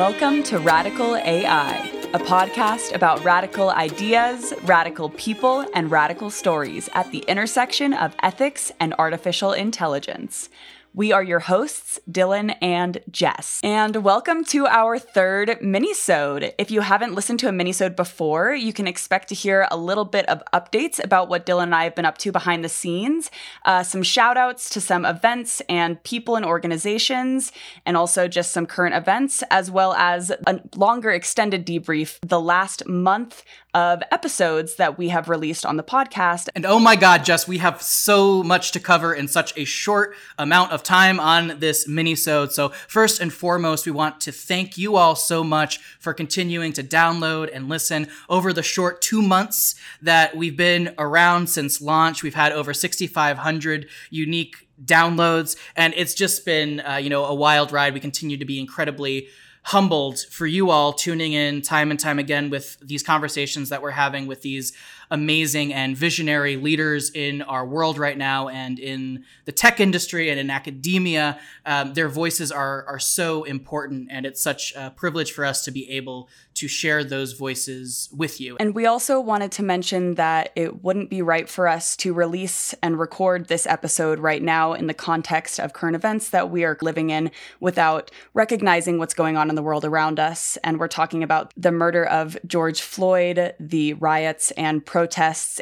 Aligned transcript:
Welcome 0.00 0.42
to 0.44 0.58
Radical 0.58 1.14
AI, 1.14 1.76
a 2.14 2.18
podcast 2.20 2.94
about 2.94 3.22
radical 3.22 3.68
ideas, 3.68 4.54
radical 4.62 5.10
people, 5.10 5.66
and 5.74 5.90
radical 5.90 6.30
stories 6.30 6.88
at 6.94 7.10
the 7.10 7.18
intersection 7.28 7.92
of 7.92 8.16
ethics 8.22 8.72
and 8.80 8.94
artificial 8.98 9.52
intelligence. 9.52 10.48
We 10.92 11.12
are 11.12 11.22
your 11.22 11.38
hosts, 11.38 12.00
Dylan 12.10 12.56
and 12.60 12.98
Jess. 13.12 13.60
And 13.62 14.02
welcome 14.02 14.42
to 14.46 14.66
our 14.66 14.98
third 14.98 15.50
minisode. 15.62 16.52
If 16.58 16.72
you 16.72 16.80
haven't 16.80 17.14
listened 17.14 17.38
to 17.40 17.48
a 17.48 17.52
minisode 17.52 17.94
before, 17.94 18.52
you 18.52 18.72
can 18.72 18.88
expect 18.88 19.28
to 19.28 19.36
hear 19.36 19.68
a 19.70 19.76
little 19.76 20.04
bit 20.04 20.28
of 20.28 20.42
updates 20.52 21.02
about 21.02 21.28
what 21.28 21.46
Dylan 21.46 21.64
and 21.64 21.76
I 21.76 21.84
have 21.84 21.94
been 21.94 22.06
up 22.06 22.18
to 22.18 22.32
behind 22.32 22.64
the 22.64 22.68
scenes, 22.68 23.30
uh, 23.64 23.84
some 23.84 24.02
shout 24.02 24.36
outs 24.36 24.68
to 24.70 24.80
some 24.80 25.04
events 25.04 25.62
and 25.68 26.02
people 26.02 26.34
and 26.34 26.44
organizations, 26.44 27.52
and 27.86 27.96
also 27.96 28.26
just 28.26 28.50
some 28.50 28.66
current 28.66 28.96
events, 28.96 29.44
as 29.48 29.70
well 29.70 29.94
as 29.94 30.32
a 30.44 30.60
longer 30.74 31.12
extended 31.12 31.64
debrief 31.64 32.18
the 32.26 32.40
last 32.40 32.84
month 32.88 33.44
of 33.74 34.02
episodes 34.10 34.76
that 34.76 34.98
we 34.98 35.10
have 35.10 35.28
released 35.28 35.64
on 35.64 35.76
the 35.76 35.82
podcast. 35.82 36.48
And 36.56 36.66
oh 36.66 36.80
my 36.80 36.96
God, 36.96 37.24
Jess, 37.24 37.46
we 37.46 37.58
have 37.58 37.80
so 37.80 38.42
much 38.42 38.72
to 38.72 38.80
cover 38.80 39.14
in 39.14 39.28
such 39.28 39.56
a 39.56 39.64
short 39.64 40.16
amount 40.38 40.72
of 40.72 40.79
time 40.82 41.20
on 41.20 41.58
this 41.60 41.86
mini-sode. 41.86 42.52
So 42.52 42.70
first 42.88 43.20
and 43.20 43.32
foremost, 43.32 43.86
we 43.86 43.92
want 43.92 44.20
to 44.22 44.32
thank 44.32 44.78
you 44.78 44.96
all 44.96 45.14
so 45.14 45.42
much 45.44 45.78
for 45.98 46.12
continuing 46.14 46.72
to 46.74 46.82
download 46.82 47.50
and 47.52 47.68
listen 47.68 48.08
over 48.28 48.52
the 48.52 48.62
short 48.62 49.02
two 49.02 49.22
months 49.22 49.74
that 50.02 50.36
we've 50.36 50.56
been 50.56 50.94
around 50.98 51.48
since 51.48 51.80
launch. 51.80 52.22
We've 52.22 52.34
had 52.34 52.52
over 52.52 52.72
6,500 52.74 53.88
unique 54.10 54.68
downloads, 54.84 55.56
and 55.76 55.92
it's 55.96 56.14
just 56.14 56.44
been, 56.44 56.80
uh, 56.80 56.96
you 56.96 57.10
know, 57.10 57.24
a 57.24 57.34
wild 57.34 57.72
ride. 57.72 57.94
We 57.94 58.00
continue 58.00 58.36
to 58.36 58.44
be 58.44 58.58
incredibly 58.58 59.28
humbled 59.62 60.18
for 60.30 60.46
you 60.46 60.70
all 60.70 60.92
tuning 60.92 61.32
in 61.34 61.60
time 61.60 61.90
and 61.90 62.00
time 62.00 62.18
again 62.18 62.50
with 62.50 62.78
these 62.80 63.02
conversations 63.02 63.68
that 63.68 63.82
we're 63.82 63.90
having 63.90 64.26
with 64.26 64.42
these 64.42 64.72
amazing 65.10 65.72
and 65.72 65.96
visionary 65.96 66.56
leaders 66.56 67.10
in 67.10 67.42
our 67.42 67.66
world 67.66 67.98
right 67.98 68.16
now 68.16 68.48
and 68.48 68.78
in 68.78 69.24
the 69.44 69.52
tech 69.52 69.80
industry 69.80 70.30
and 70.30 70.38
in 70.38 70.50
academia. 70.50 71.38
Um, 71.66 71.94
their 71.94 72.08
voices 72.08 72.52
are, 72.52 72.84
are 72.86 72.98
so 72.98 73.44
important, 73.44 74.08
and 74.10 74.24
it's 74.24 74.42
such 74.42 74.72
a 74.76 74.90
privilege 74.90 75.32
for 75.32 75.44
us 75.44 75.64
to 75.64 75.70
be 75.70 75.90
able 75.90 76.28
to 76.54 76.68
share 76.68 77.02
those 77.02 77.32
voices 77.32 78.08
with 78.14 78.40
you. 78.40 78.56
And 78.60 78.74
we 78.74 78.86
also 78.86 79.20
wanted 79.20 79.52
to 79.52 79.62
mention 79.62 80.14
that 80.16 80.52
it 80.54 80.82
wouldn't 80.82 81.10
be 81.10 81.22
right 81.22 81.48
for 81.48 81.66
us 81.66 81.96
to 81.98 82.12
release 82.12 82.74
and 82.82 82.98
record 82.98 83.48
this 83.48 83.66
episode 83.66 84.18
right 84.18 84.42
now 84.42 84.74
in 84.74 84.86
the 84.86 84.94
context 84.94 85.58
of 85.58 85.72
current 85.72 85.96
events 85.96 86.30
that 86.30 86.50
we 86.50 86.64
are 86.64 86.76
living 86.82 87.10
in 87.10 87.30
without 87.60 88.10
recognizing 88.34 88.98
what's 88.98 89.14
going 89.14 89.36
on 89.36 89.48
in 89.48 89.56
the 89.56 89.62
world 89.62 89.84
around 89.84 90.20
us. 90.20 90.58
And 90.62 90.78
we're 90.78 90.88
talking 90.88 91.22
about 91.22 91.52
the 91.56 91.72
murder 91.72 92.04
of 92.04 92.36
George 92.46 92.80
Floyd, 92.80 93.54
the 93.58 93.94
riots 93.94 94.50
and 94.52 94.84
protests, 94.84 94.99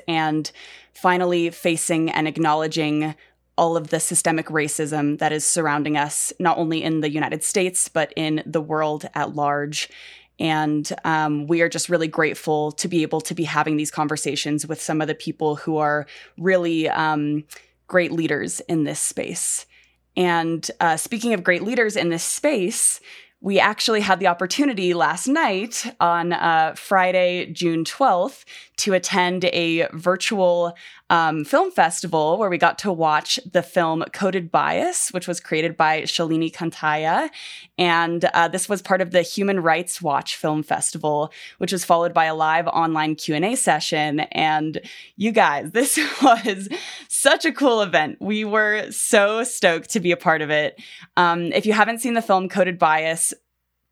and 0.07 0.51
finally 0.93 1.51
facing 1.51 2.11
and 2.11 2.27
acknowledging 2.27 3.15
all 3.57 3.77
of 3.77 3.89
the 3.89 4.01
systemic 4.01 4.47
racism 4.47 5.19
that 5.19 5.33
is 5.33 5.45
surrounding 5.45 5.97
us, 5.97 6.33
not 6.39 6.59
only 6.59 6.83
in 6.83 7.01
the 7.01 7.11
United 7.11 7.43
States, 7.43 7.89
but 7.89 8.13
in 8.15 8.43
the 8.47 8.61
world 8.61 9.09
at 9.15 9.35
large. 9.35 9.91
And 10.39 10.91
um, 11.05 11.49
we 11.49 11.61
are 11.63 11.69
just 11.69 11.89
really 11.89 12.07
grateful 12.07 12.71
to 12.73 12.87
be 12.87 13.03
able 13.03 13.21
to 13.23 13.35
be 13.35 13.43
having 13.43 13.77
these 13.77 13.91
conversations 13.91 14.67
with 14.67 14.81
some 14.81 15.01
of 15.01 15.09
the 15.09 15.15
people 15.15 15.57
who 15.57 15.79
are 15.79 16.07
really 16.39 16.89
um, 16.89 17.45
great 17.89 18.13
leaders 18.13 18.61
in 18.61 18.85
this 18.85 19.01
space. 19.01 19.67
And 20.17 20.69
uh, 20.81 20.97
speaking 20.97 21.35
of 21.35 21.43
great 21.43 21.63
leaders 21.63 21.97
in 21.97 22.09
this 22.11 22.25
space, 22.25 23.01
we 23.41 23.61
actually 23.61 24.01
had 24.01 24.19
the 24.19 24.27
opportunity 24.27 24.95
last 24.95 25.29
night 25.29 25.87
on 26.01 26.33
uh, 26.33 26.75
Friday, 26.77 27.47
June 27.53 27.85
12th, 27.85 28.45
to 28.79 28.95
attend 28.95 29.45
a 29.47 29.89
virtual 29.93 30.75
um, 31.11 31.45
film 31.45 31.71
festival 31.71 32.39
where 32.39 32.51
we 32.51 32.59
got 32.59 32.79
to 32.79 32.93
watch 32.93 33.41
the 33.51 33.63
film 33.63 34.05
Coded 34.13 34.51
Bias, 34.51 35.11
which 35.13 35.27
was 35.27 35.41
created 35.41 35.77
by 35.77 36.03
Shalini 36.03 36.53
Kantayya. 36.53 37.31
And 37.79 38.25
uh, 38.27 38.49
this 38.49 38.69
was 38.69 38.83
part 38.83 39.01
of 39.01 39.11
the 39.11 39.23
Human 39.23 39.61
Rights 39.61 40.03
Watch 40.03 40.37
Film 40.37 40.63
Festival, 40.63 41.33
which 41.59 41.73
was 41.73 41.85
followed 41.85 42.13
by 42.13 42.27
a 42.27 42.35
live 42.35 42.67
online 42.67 43.15
Q&A 43.15 43.55
session. 43.55 44.21
And 44.21 44.81
you 45.17 45.33
guys, 45.33 45.71
this 45.73 45.99
was 46.23 46.69
such 47.09 47.45
a 47.45 47.53
cool 47.53 47.81
event. 47.81 48.19
We 48.21 48.45
were 48.45 48.91
so 48.91 49.45
stoked 49.45 49.91
to 49.91 50.01
be 50.01 50.13
a 50.13 50.17
part 50.17 50.43
of 50.43 50.51
it. 50.51 50.81
Um, 51.17 51.53
if 51.53 51.67
you 51.67 51.73
haven't 51.73 51.99
seen 51.99 52.15
the 52.15 52.23
film 52.23 52.49
Coded 52.49 52.79
Bias, 52.79 53.33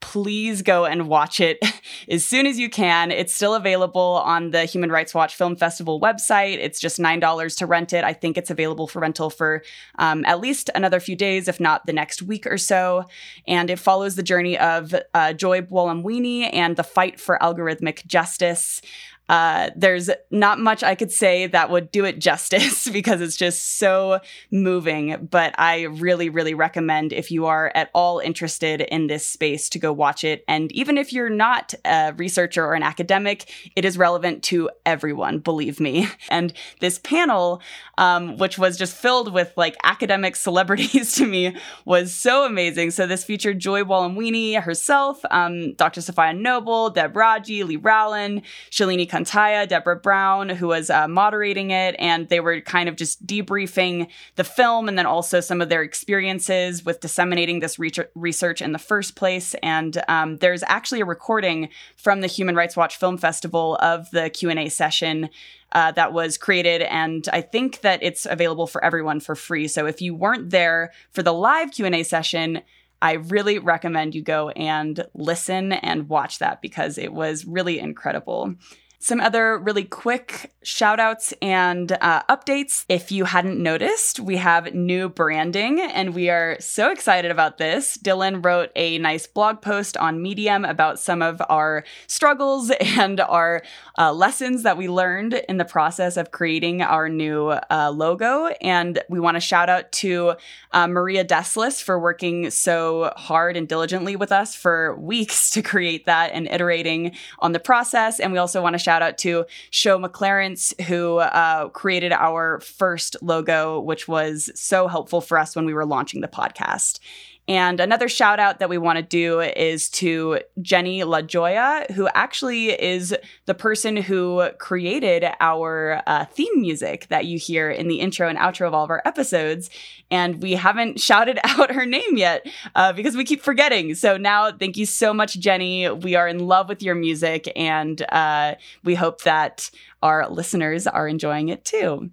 please 0.06 0.62
go 0.62 0.84
and 0.84 1.08
watch 1.08 1.40
it 1.40 1.58
as 2.08 2.24
soon 2.24 2.46
as 2.46 2.60
you 2.60 2.70
can. 2.70 3.10
It's 3.10 3.34
still 3.34 3.56
available 3.56 4.22
on 4.24 4.52
the 4.52 4.64
Human 4.64 4.92
Rights 4.92 5.12
Watch 5.12 5.34
Film 5.34 5.56
Festival 5.56 6.00
website. 6.00 6.58
It's 6.58 6.78
just 6.78 7.00
$9 7.00 7.56
to 7.58 7.66
rent 7.66 7.92
it. 7.92 8.04
I 8.04 8.12
think 8.12 8.38
it's 8.38 8.48
available 8.48 8.86
for 8.86 9.00
rental 9.00 9.30
for 9.30 9.64
um, 9.98 10.24
at 10.24 10.38
least 10.38 10.70
another 10.76 11.00
few 11.00 11.16
days, 11.16 11.48
if 11.48 11.58
not 11.58 11.86
the 11.86 11.92
next 11.92 12.22
week 12.22 12.46
or 12.46 12.56
so. 12.56 13.04
And 13.48 13.68
it 13.68 13.80
follows 13.80 14.14
the 14.14 14.22
journey 14.22 14.56
of 14.56 14.94
uh, 15.12 15.32
Joy 15.32 15.62
Buolamwini 15.62 16.50
and 16.52 16.76
the 16.76 16.84
fight 16.84 17.18
for 17.18 17.36
algorithmic 17.42 18.06
justice. 18.06 18.80
Uh, 19.28 19.70
there's 19.75 20.10
not 20.31 20.59
much 20.59 20.82
I 20.82 20.94
could 20.94 21.10
say 21.10 21.47
that 21.48 21.70
would 21.70 21.91
do 21.91 22.04
it 22.04 22.19
justice 22.26 22.88
because 22.88 23.20
it's 23.20 23.37
just 23.37 23.78
so 23.78 24.20
moving. 24.50 25.28
But 25.31 25.54
I 25.59 25.82
really, 25.82 26.28
really 26.28 26.54
recommend 26.54 27.12
if 27.12 27.31
you 27.31 27.47
are 27.47 27.72
at 27.75 27.91
all 27.94 28.19
interested 28.19 28.81
in 28.81 29.06
this 29.06 29.26
space 29.26 29.69
to 29.70 29.78
go 29.78 29.92
watch 29.92 30.25
it. 30.25 30.44
And 30.48 30.70
even 30.72 30.98
if 30.98 31.12
you're 31.12 31.31
not 31.31 31.75
a 31.84 32.12
researcher 32.16 32.65
or 32.65 32.75
an 32.75 32.82
academic, 32.82 33.50
it 33.75 33.84
is 33.84 33.98
relevant 33.98 34.42
to 34.44 34.70
everyone, 34.84 35.38
believe 35.38 35.81
me. 35.81 36.09
And 36.28 36.53
this 36.81 36.98
panel, 36.98 37.62
um, 37.98 38.36
which 38.36 38.59
was 38.59 38.76
just 38.76 38.94
filled 38.94 39.32
with 39.32 39.53
like 39.56 39.76
academic 39.84 40.36
celebrities 40.47 41.15
to 41.15 41.26
me, 41.26 41.56
was 41.84 42.12
so 42.12 42.44
amazing. 42.44 42.91
So 42.91 43.06
this 43.06 43.25
featured 43.25 43.59
Joy 43.59 43.82
Buolamwini 43.82 44.60
herself, 44.60 45.20
um, 45.31 45.75
Dr. 45.75 46.00
Safiya 46.00 46.38
Noble, 46.38 46.91
Deb 46.91 47.16
Raji, 47.16 47.62
Lee 47.62 47.76
Rowland, 47.76 48.42
Shalini 48.70 49.09
Kantayya, 49.16 49.66
Deborah 49.66 49.97
Brown, 49.97 50.50
who 50.50 50.69
was 50.69 50.91
uh, 50.91 51.09
moderating 51.09 51.71
it, 51.71 51.97
and 51.99 52.28
they 52.28 52.41
were 52.41 52.60
kind 52.60 52.87
of 52.87 52.97
just 52.97 53.27
debriefing 53.27 54.09
the 54.34 54.44
film 54.44 54.88
and 54.88 54.99
then 54.99 55.06
also 55.06 55.41
some 55.41 55.62
of 55.62 55.71
their 55.71 55.82
experiences 55.82 56.84
with 56.84 57.00
disseminating 57.00 57.60
this 57.60 57.78
re- 57.78 57.91
research 58.15 58.60
in 58.60 58.72
the 58.72 58.78
first 58.78 59.16
place. 59.16 59.54
And 59.62 60.03
um, 60.09 60.37
there's 60.38 60.62
actually 60.65 61.00
a 61.00 61.06
recording 61.06 61.71
from 61.97 62.21
the 62.21 62.27
Human 62.27 62.54
Rights 62.54 62.77
Watch 62.77 62.99
Film 62.99 63.16
Festival 63.16 63.78
of 63.81 64.10
the 64.10 64.28
Q 64.28 64.50
and 64.50 64.59
A 64.59 64.69
session. 64.69 65.31
Uh, 65.72 65.93
that 65.93 66.12
was 66.12 66.38
created, 66.38 66.83
and 66.83 67.28
I 67.33 67.41
think 67.41 67.81
that 67.81 68.03
it's 68.03 68.25
available 68.25 68.66
for 68.66 68.83
everyone 68.84 69.21
for 69.21 69.34
free. 69.34 69.66
So 69.66 69.87
if 69.87 70.00
you 70.00 70.15
weren't 70.15 70.50
there 70.50 70.93
for 71.10 71.22
the 71.22 71.33
live 71.33 71.72
Q 71.72 71.87
and 71.87 71.94
A 71.94 72.03
session, 72.03 72.62
I 73.03 73.15
really 73.15 73.59
recommend 73.59 74.15
you 74.15 74.22
go 74.22 74.50
and 74.50 75.04
listen 75.15 75.72
and 75.72 76.09
watch 76.09 76.38
that 76.38 76.62
because 76.62 76.98
it 76.98 77.12
was 77.12 77.44
really 77.44 77.78
incredible. 77.78 78.54
Some 78.98 79.20
other 79.20 79.58
really 79.58 79.84
quick 79.84 80.52
shout 80.62 80.98
outs 80.98 81.32
and 81.40 81.92
uh, 82.00 82.22
updates. 82.28 82.84
If 82.88 83.12
you 83.12 83.24
hadn't 83.24 83.62
noticed, 83.62 84.18
we 84.18 84.36
have 84.36 84.74
new 84.74 85.08
branding 85.08 85.80
and 85.80 86.14
we 86.14 86.28
are 86.28 86.56
so 86.58 86.90
excited 86.90 87.30
about 87.30 87.58
this. 87.58 87.97
Dylan 87.97 88.44
wrote 88.44 88.71
a 88.74 88.98
nice 88.98 89.26
blog 89.26 89.62
post 89.62 89.97
on 89.97 90.21
Medium 90.21 90.65
about 90.65 90.98
some 90.98 91.22
of 91.22 91.41
our 91.48 91.84
struggles 92.09 92.71
and 92.80 93.21
our 93.21 93.62
uh, 93.98 94.12
lessons 94.12 94.65
that 94.65 94.76
we 94.76 94.88
learned 94.88 95.34
in 95.48 95.56
the 95.56 95.65
process 95.65 96.16
of 96.16 96.32
creating 96.32 96.82
our 96.82 97.09
new 97.09 97.48
uh, 97.48 97.92
logo. 97.94 98.47
And 98.60 98.98
we 99.09 99.21
want 99.21 99.36
to 99.36 99.41
shout 99.41 99.68
out 99.68 99.92
to 99.92 100.34
uh, 100.72 100.86
Maria 100.88 101.24
Deslis 101.24 101.82
for 101.82 101.98
working 101.98 102.50
so 102.50 103.12
hard 103.16 103.56
and 103.56 103.68
diligently 103.68 104.16
with 104.16 104.32
us 104.32 104.54
for 104.54 104.97
weeks 104.97 105.50
to 105.56 105.62
create 105.62 106.06
that 106.06 106.32
and 106.32 106.48
iterating 106.48 107.12
on 107.38 107.53
the 107.53 107.60
process. 107.60 108.18
And 108.18 108.32
we 108.32 108.38
also 108.38 108.60
want 108.60 108.74
to 108.74 108.78
shout 108.86 109.03
out 109.03 109.18
to 109.18 109.44
Show 109.71 109.98
McLarence, 109.98 110.80
who 110.83 111.16
uh, 111.16 111.71
created 111.71 112.12
our 112.12 112.60
first 112.60 113.16
logo, 113.21 113.80
which 113.80 114.06
was 114.06 114.48
so 114.54 114.86
helpful 114.86 115.21
for 115.21 115.41
us 115.41 115.56
when 115.56 115.66
we 115.66 115.74
were 115.74 115.84
launching 115.84 116.21
the 116.21 116.28
podcast. 116.28 117.00
And 117.48 117.78
another 117.78 118.09
shout 118.09 118.41
out 118.41 118.59
that 118.59 118.69
we 118.69 118.77
want 118.77 118.97
to 118.97 119.03
do 119.03 119.41
is 119.41 119.89
to 119.91 120.41
Jenny 120.60 121.03
LaJoya, 121.03 121.91
who 121.93 122.09
actually 122.13 122.71
is 122.71 123.15
the 123.45 123.54
person 123.54 123.97
who 123.97 124.48
created 124.59 125.25
our 125.39 126.03
uh, 126.09 126.25
theme 126.25 126.60
music 126.60 127.07
that 127.09 127.27
you 127.27 127.39
hear 127.39 127.71
in 127.71 127.87
the 127.87 128.01
intro 128.01 128.28
and 128.28 128.37
outro 128.37 128.66
of 128.66 128.75
all 128.75 128.83
of 128.84 128.91
our 128.91 129.01
episodes. 129.04 129.71
And 130.10 130.43
we 130.43 130.53
haven't 130.53 131.01
shouted 131.07 131.39
out 131.45 131.71
her 131.71 131.87
name 131.87 132.16
yet 132.16 132.47
uh, 132.75 132.93
because 132.93 133.16
we 133.16 133.25
keep 133.25 133.43
forgetting. 133.43 133.95
So 133.95 134.16
now, 134.16 134.51
thank 134.51 134.77
you 134.77 134.87
so 134.87 135.15
much, 135.15 135.39
Jenny. 135.39 135.89
We 135.89 136.16
are 136.16 136.27
in 136.27 136.41
love 136.41 136.69
with 136.69 136.83
your 136.83 136.97
music, 136.97 137.51
and 137.54 138.03
uh, 138.10 138.57
we 138.83 138.97
hope 138.97 139.22
that 139.22 139.71
our 140.03 140.28
listeners 140.28 140.87
are 140.87 141.07
enjoying 141.09 141.48
it 141.48 141.65
too. 141.65 142.10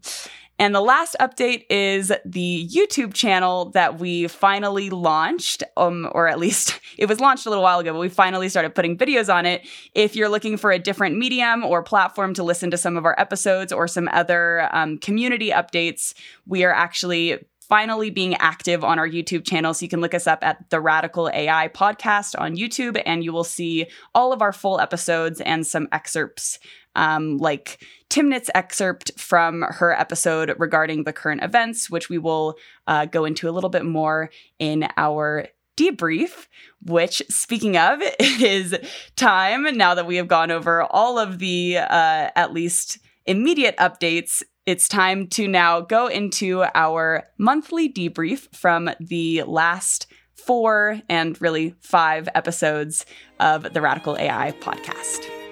And 0.64 0.74
the 0.74 0.80
last 0.80 1.18
update 1.20 1.66
is 1.70 2.10
the 2.24 2.70
YouTube 2.74 3.14
channel 3.14 3.72
that 3.72 4.00
we 4.00 4.30
finally 4.30 4.90
launched, 4.90 5.62
um, 5.76 6.10
or 6.14 6.30
at 6.30 6.40
least 6.40 6.80
it 6.98 7.08
was 7.08 7.20
launched 7.20 7.46
a 7.46 7.50
little 7.50 7.66
while 7.66 7.80
ago, 7.80 7.92
but 7.92 8.00
we 8.00 8.08
finally 8.08 8.48
started 8.48 8.74
putting 8.74 8.98
videos 8.98 9.32
on 9.32 9.46
it. 9.46 9.68
If 9.94 10.16
you're 10.16 10.30
looking 10.30 10.56
for 10.56 10.72
a 10.72 10.80
different 10.80 11.18
medium 11.18 11.66
or 11.66 11.84
platform 11.84 12.34
to 12.36 12.44
listen 12.44 12.72
to 12.72 12.78
some 12.78 12.96
of 12.96 13.04
our 13.04 13.20
episodes 13.20 13.74
or 13.74 13.90
some 13.90 14.08
other 14.14 14.70
um, 14.72 15.00
community 15.00 15.50
updates, 15.50 16.14
we 16.48 16.64
are 16.64 16.72
actually 16.72 17.40
finally 17.68 18.10
being 18.10 18.36
active 18.36 18.86
on 18.86 19.00
our 19.00 19.08
YouTube 19.08 19.46
channel. 19.46 19.74
So 19.74 19.84
you 19.84 19.90
can 19.90 20.00
look 20.00 20.14
us 20.14 20.28
up 20.28 20.40
at 20.44 20.70
the 20.70 20.80
Radical 20.80 21.30
AI 21.34 21.68
podcast 21.70 22.40
on 22.40 22.56
YouTube, 22.56 23.02
and 23.06 23.22
you 23.22 23.34
will 23.34 23.44
see 23.44 23.88
all 24.16 24.32
of 24.32 24.42
our 24.42 24.54
full 24.54 24.80
episodes 24.80 25.42
and 25.42 25.68
some 25.68 25.90
excerpts, 25.92 26.60
um, 26.96 27.38
like 27.38 27.86
Timnit's 28.14 28.52
excerpt 28.54 29.12
from 29.18 29.64
her 29.64 29.92
episode 29.92 30.54
regarding 30.60 31.04
the 31.04 31.12
current 31.12 31.44
events, 31.44 31.90
which 31.90 32.10
we 32.10 32.20
will 32.20 32.56
uh, 32.86 33.06
go 33.06 33.26
into 33.26 33.50
a 33.50 33.52
little 33.52 33.72
bit 33.72 33.86
more 33.86 34.30
in 34.60 34.88
our 34.98 35.48
debrief, 35.76 36.46
which, 36.84 37.24
speaking 37.30 37.76
of, 37.76 38.04
is 38.20 38.76
time 39.16 39.76
now 39.76 39.96
that 39.96 40.06
we 40.06 40.18
have 40.18 40.28
gone 40.28 40.52
over 40.52 40.84
all 40.84 41.18
of 41.18 41.40
the 41.40 41.78
uh, 41.78 42.30
at 42.36 42.54
least 42.54 43.00
immediate 43.26 43.76
updates 43.78 44.44
it's 44.66 44.88
time 44.88 45.28
to 45.28 45.46
now 45.46 45.82
go 45.82 46.08
into 46.08 46.64
our 46.74 47.24
monthly 47.38 47.92
debrief 47.92 48.48
from 48.56 48.90
the 49.02 49.44
last 49.44 50.08
four 50.36 51.02
and 51.10 51.42
really 51.42 51.76
five 51.82 52.30
episodes 52.34 53.06
of 53.42 53.74
the 53.74 53.82
Radical 53.82 54.18
AI 54.18 54.54
podcast. 54.62 55.43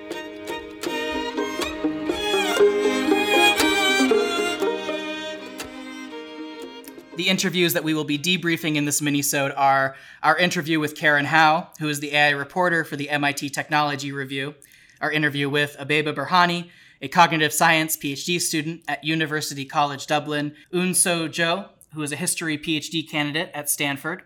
The 7.21 7.29
interviews 7.29 7.73
that 7.73 7.83
we 7.83 7.93
will 7.93 8.03
be 8.03 8.17
debriefing 8.17 8.77
in 8.77 8.85
this 8.85 8.99
minisode 8.99 9.53
are 9.55 9.95
our 10.23 10.35
interview 10.39 10.79
with 10.79 10.95
Karen 10.95 11.25
Hao, 11.25 11.69
who 11.77 11.87
is 11.87 11.99
the 11.99 12.15
AI 12.15 12.31
reporter 12.31 12.83
for 12.83 12.95
the 12.95 13.11
MIT 13.11 13.51
Technology 13.51 14.11
Review, 14.11 14.55
our 15.01 15.11
interview 15.11 15.47
with 15.47 15.77
Abeba 15.79 16.15
Birhane, 16.15 16.71
a 16.99 17.07
cognitive 17.07 17.53
science 17.53 17.95
PhD 17.95 18.41
student 18.41 18.81
at 18.87 19.03
University 19.03 19.65
College 19.65 20.07
Dublin, 20.07 20.55
Eun 20.73 20.95
Seo 20.95 21.31
Jo, 21.31 21.65
who 21.93 22.01
is 22.01 22.11
a 22.11 22.15
history 22.15 22.57
PhD 22.57 23.07
candidate 23.07 23.51
at 23.53 23.69
Stanford, 23.69 24.23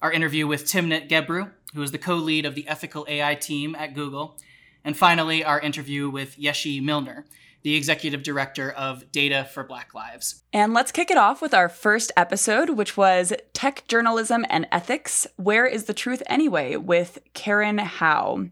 our 0.00 0.10
interview 0.10 0.46
with 0.46 0.64
Timnit 0.64 1.10
Gebru, 1.10 1.50
who 1.74 1.82
is 1.82 1.92
the 1.92 1.98
co 1.98 2.14
lead 2.14 2.46
of 2.46 2.54
the 2.54 2.66
ethical 2.66 3.04
AI 3.06 3.34
team 3.34 3.74
at 3.74 3.94
Google, 3.94 4.38
and 4.82 4.96
finally, 4.96 5.44
our 5.44 5.60
interview 5.60 6.08
with 6.08 6.38
Yeshi 6.38 6.82
Milner, 6.82 7.26
the 7.64 7.74
executive 7.74 8.22
director 8.22 8.70
of 8.70 9.10
Data 9.10 9.48
for 9.52 9.64
Black 9.64 9.94
Lives. 9.94 10.44
And 10.52 10.72
let's 10.74 10.92
kick 10.92 11.10
it 11.10 11.16
off 11.16 11.42
with 11.42 11.54
our 11.54 11.68
first 11.68 12.12
episode, 12.16 12.70
which 12.70 12.96
was 12.96 13.32
Tech 13.54 13.84
Journalism 13.88 14.44
and 14.48 14.68
Ethics 14.70 15.26
Where 15.36 15.66
is 15.66 15.84
the 15.84 15.94
Truth 15.94 16.22
Anyway? 16.26 16.76
with 16.76 17.18
Karen 17.32 17.78
Hao. 17.78 18.46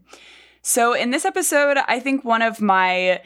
So, 0.63 0.93
in 0.93 1.11
this 1.11 1.25
episode, 1.25 1.77
I 1.87 1.99
think 1.99 2.23
one 2.25 2.41
of 2.41 2.59
my 2.61 3.21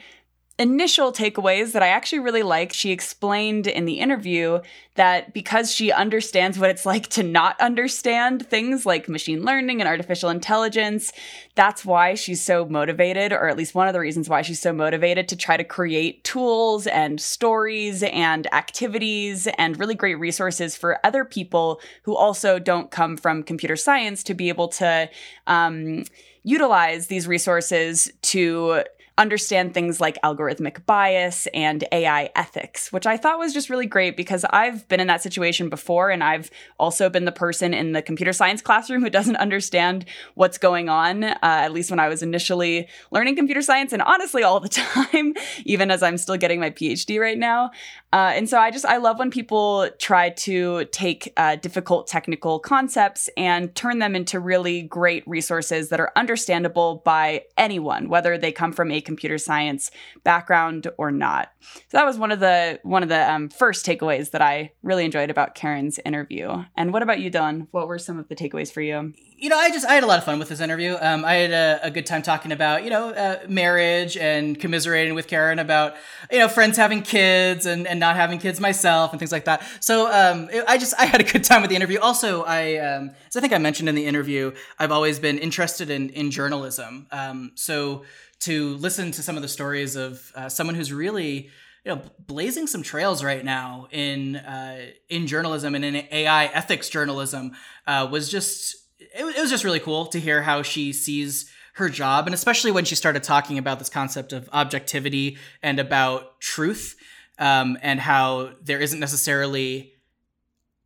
initial 0.58 1.12
takeaways 1.12 1.72
that 1.72 1.84
I 1.84 1.88
actually 1.88 2.18
really 2.18 2.42
like. 2.42 2.72
She 2.72 2.90
explained 2.90 3.68
in 3.68 3.84
the 3.84 4.00
interview 4.00 4.60
that 4.96 5.32
because 5.32 5.72
she 5.72 5.92
understands 5.92 6.58
what 6.58 6.70
it's 6.70 6.84
like 6.84 7.06
to 7.10 7.22
not 7.22 7.60
understand 7.60 8.48
things 8.48 8.84
like 8.84 9.08
machine 9.08 9.44
learning 9.44 9.80
and 9.80 9.88
artificial 9.88 10.30
intelligence, 10.30 11.12
that's 11.54 11.84
why 11.84 12.14
she's 12.14 12.42
so 12.42 12.64
motivated, 12.64 13.32
or 13.32 13.46
at 13.46 13.56
least 13.56 13.76
one 13.76 13.86
of 13.86 13.92
the 13.92 14.00
reasons 14.00 14.28
why 14.28 14.42
she's 14.42 14.60
so 14.60 14.72
motivated 14.72 15.28
to 15.28 15.36
try 15.36 15.56
to 15.56 15.62
create 15.62 16.24
tools 16.24 16.88
and 16.88 17.20
stories 17.20 18.02
and 18.02 18.52
activities 18.52 19.46
and 19.58 19.78
really 19.78 19.94
great 19.94 20.18
resources 20.18 20.76
for 20.76 20.98
other 21.04 21.24
people 21.24 21.80
who 22.02 22.16
also 22.16 22.58
don't 22.58 22.90
come 22.90 23.16
from 23.16 23.44
computer 23.44 23.76
science 23.76 24.24
to 24.24 24.34
be 24.34 24.48
able 24.48 24.66
to 24.66 25.08
um, 25.46 26.02
utilize 26.42 27.06
these 27.06 27.28
resources 27.28 28.10
to 28.22 28.82
understand 29.18 29.74
things 29.74 30.00
like 30.00 30.16
algorithmic 30.22 30.86
bias 30.86 31.46
and 31.52 31.84
AI 31.92 32.30
ethics, 32.34 32.92
which 32.92 33.06
I 33.06 33.16
thought 33.16 33.38
was 33.38 33.52
just 33.52 33.68
really 33.68 33.84
great 33.84 34.16
because 34.16 34.44
I've 34.50 34.86
been 34.88 35.00
in 35.00 35.08
that 35.08 35.22
situation 35.22 35.68
before 35.68 36.10
and 36.10 36.22
I've 36.22 36.50
also 36.78 37.10
been 37.10 37.24
the 37.24 37.32
person 37.32 37.74
in 37.74 37.92
the 37.92 38.00
computer 38.00 38.32
science 38.32 38.62
classroom 38.68 39.02
who 39.02 39.10
doesn't 39.10 39.36
understand 39.36 40.04
what's 40.34 40.56
going 40.56 40.88
on, 40.88 41.24
uh, 41.24 41.36
at 41.42 41.72
least 41.72 41.90
when 41.90 42.00
I 42.00 42.08
was 42.08 42.22
initially 42.22 42.88
learning 43.10 43.36
computer 43.36 43.60
science 43.60 43.92
and 43.92 44.00
honestly 44.02 44.42
all 44.42 44.60
the 44.60 44.68
time, 44.68 45.34
even 45.64 45.90
as 45.90 46.02
I'm 46.02 46.16
still 46.16 46.36
getting 46.36 46.60
my 46.60 46.70
PhD 46.70 47.20
right 47.20 47.38
now. 47.38 47.72
Uh, 48.12 48.32
and 48.34 48.48
so 48.48 48.58
I 48.58 48.70
just, 48.70 48.86
I 48.86 48.96
love 48.96 49.18
when 49.18 49.30
people 49.30 49.90
try 49.98 50.30
to 50.30 50.86
take 50.86 51.32
uh, 51.36 51.56
difficult 51.56 52.06
technical 52.06 52.58
concepts 52.58 53.28
and 53.36 53.74
turn 53.74 53.98
them 53.98 54.16
into 54.16 54.40
really 54.40 54.82
great 54.82 55.26
resources 55.26 55.90
that 55.90 56.00
are 56.00 56.12
understandable 56.16 57.02
by 57.04 57.44
anyone, 57.58 58.08
whether 58.08 58.38
they 58.38 58.50
come 58.50 58.72
from 58.72 58.90
a 58.90 59.02
computer 59.02 59.36
science 59.36 59.90
background 60.24 60.88
or 60.96 61.10
not. 61.10 61.52
So 61.60 61.98
that 61.98 62.06
was 62.06 62.16
one 62.18 62.32
of 62.32 62.40
the 62.40 62.80
one 62.82 63.02
of 63.02 63.10
the 63.10 63.30
um, 63.30 63.50
first 63.50 63.84
takeaways 63.84 64.30
that 64.30 64.40
I 64.40 64.72
really 64.82 65.04
enjoyed 65.04 65.30
about 65.30 65.54
Karen's 65.54 65.98
interview. 66.04 66.64
And 66.76 66.92
what 66.92 67.02
about 67.02 67.20
you, 67.20 67.28
Don? 67.28 67.68
What 67.72 67.88
were 67.88 67.98
some 67.98 68.18
of 68.18 68.28
the 68.28 68.36
takeaways 68.36 68.72
for 68.72 68.80
you? 68.80 69.12
You 69.40 69.48
know, 69.50 69.56
I 69.56 69.70
just 69.70 69.86
I 69.86 69.94
had 69.94 70.02
a 70.02 70.06
lot 70.06 70.18
of 70.18 70.24
fun 70.24 70.40
with 70.40 70.48
this 70.48 70.58
interview. 70.58 70.96
Um, 71.00 71.24
I 71.24 71.34
had 71.34 71.52
a, 71.52 71.80
a, 71.84 71.90
good 71.92 72.06
time 72.06 72.22
talking 72.22 72.50
about 72.50 72.82
you 72.82 72.90
know 72.90 73.10
uh, 73.10 73.38
marriage 73.48 74.16
and 74.16 74.58
commiserating 74.58 75.14
with 75.14 75.28
Karen 75.28 75.60
about 75.60 75.94
you 76.28 76.40
know 76.40 76.48
friends 76.48 76.76
having 76.76 77.02
kids 77.02 77.64
and, 77.64 77.86
and 77.86 78.00
not 78.00 78.16
having 78.16 78.40
kids 78.40 78.58
myself 78.58 79.12
and 79.12 79.20
things 79.20 79.30
like 79.30 79.44
that. 79.44 79.62
So 79.78 80.10
um, 80.10 80.50
it, 80.50 80.64
I 80.66 80.76
just 80.76 80.92
I 80.98 81.04
had 81.06 81.20
a 81.20 81.24
good 81.24 81.44
time 81.44 81.60
with 81.62 81.70
the 81.70 81.76
interview. 81.76 82.00
Also, 82.00 82.42
I 82.42 82.78
um, 82.78 83.12
as 83.28 83.36
I 83.36 83.40
think 83.40 83.52
I 83.52 83.58
mentioned 83.58 83.88
in 83.88 83.94
the 83.94 84.06
interview, 84.06 84.52
I've 84.76 84.90
always 84.90 85.20
been 85.20 85.38
interested 85.38 85.88
in 85.88 86.10
in 86.10 86.32
journalism. 86.32 87.06
Um, 87.12 87.52
so 87.54 88.02
to 88.40 88.74
listen 88.78 89.12
to 89.12 89.22
some 89.22 89.36
of 89.36 89.42
the 89.42 89.48
stories 89.48 89.94
of 89.94 90.32
uh, 90.34 90.48
someone 90.48 90.74
who's 90.74 90.92
really 90.92 91.48
you 91.84 91.94
know 91.94 92.02
blazing 92.18 92.66
some 92.66 92.82
trails 92.82 93.22
right 93.22 93.44
now 93.44 93.86
in 93.92 94.34
uh, 94.34 94.86
in 95.08 95.28
journalism 95.28 95.76
and 95.76 95.84
in 95.84 95.94
AI 96.10 96.46
ethics 96.46 96.88
journalism 96.88 97.52
uh, 97.86 98.08
was 98.10 98.28
just 98.28 98.87
it, 98.98 99.36
it 99.36 99.40
was 99.40 99.50
just 99.50 99.64
really 99.64 99.80
cool 99.80 100.06
to 100.06 100.20
hear 100.20 100.42
how 100.42 100.62
she 100.62 100.92
sees 100.92 101.50
her 101.74 101.88
job 101.88 102.26
and 102.26 102.34
especially 102.34 102.70
when 102.70 102.84
she 102.84 102.94
started 102.94 103.22
talking 103.22 103.56
about 103.58 103.78
this 103.78 103.88
concept 103.88 104.32
of 104.32 104.48
objectivity 104.52 105.38
and 105.62 105.78
about 105.78 106.40
truth 106.40 106.96
um, 107.38 107.78
and 107.82 108.00
how 108.00 108.50
there 108.62 108.80
isn't 108.80 108.98
necessarily 108.98 109.92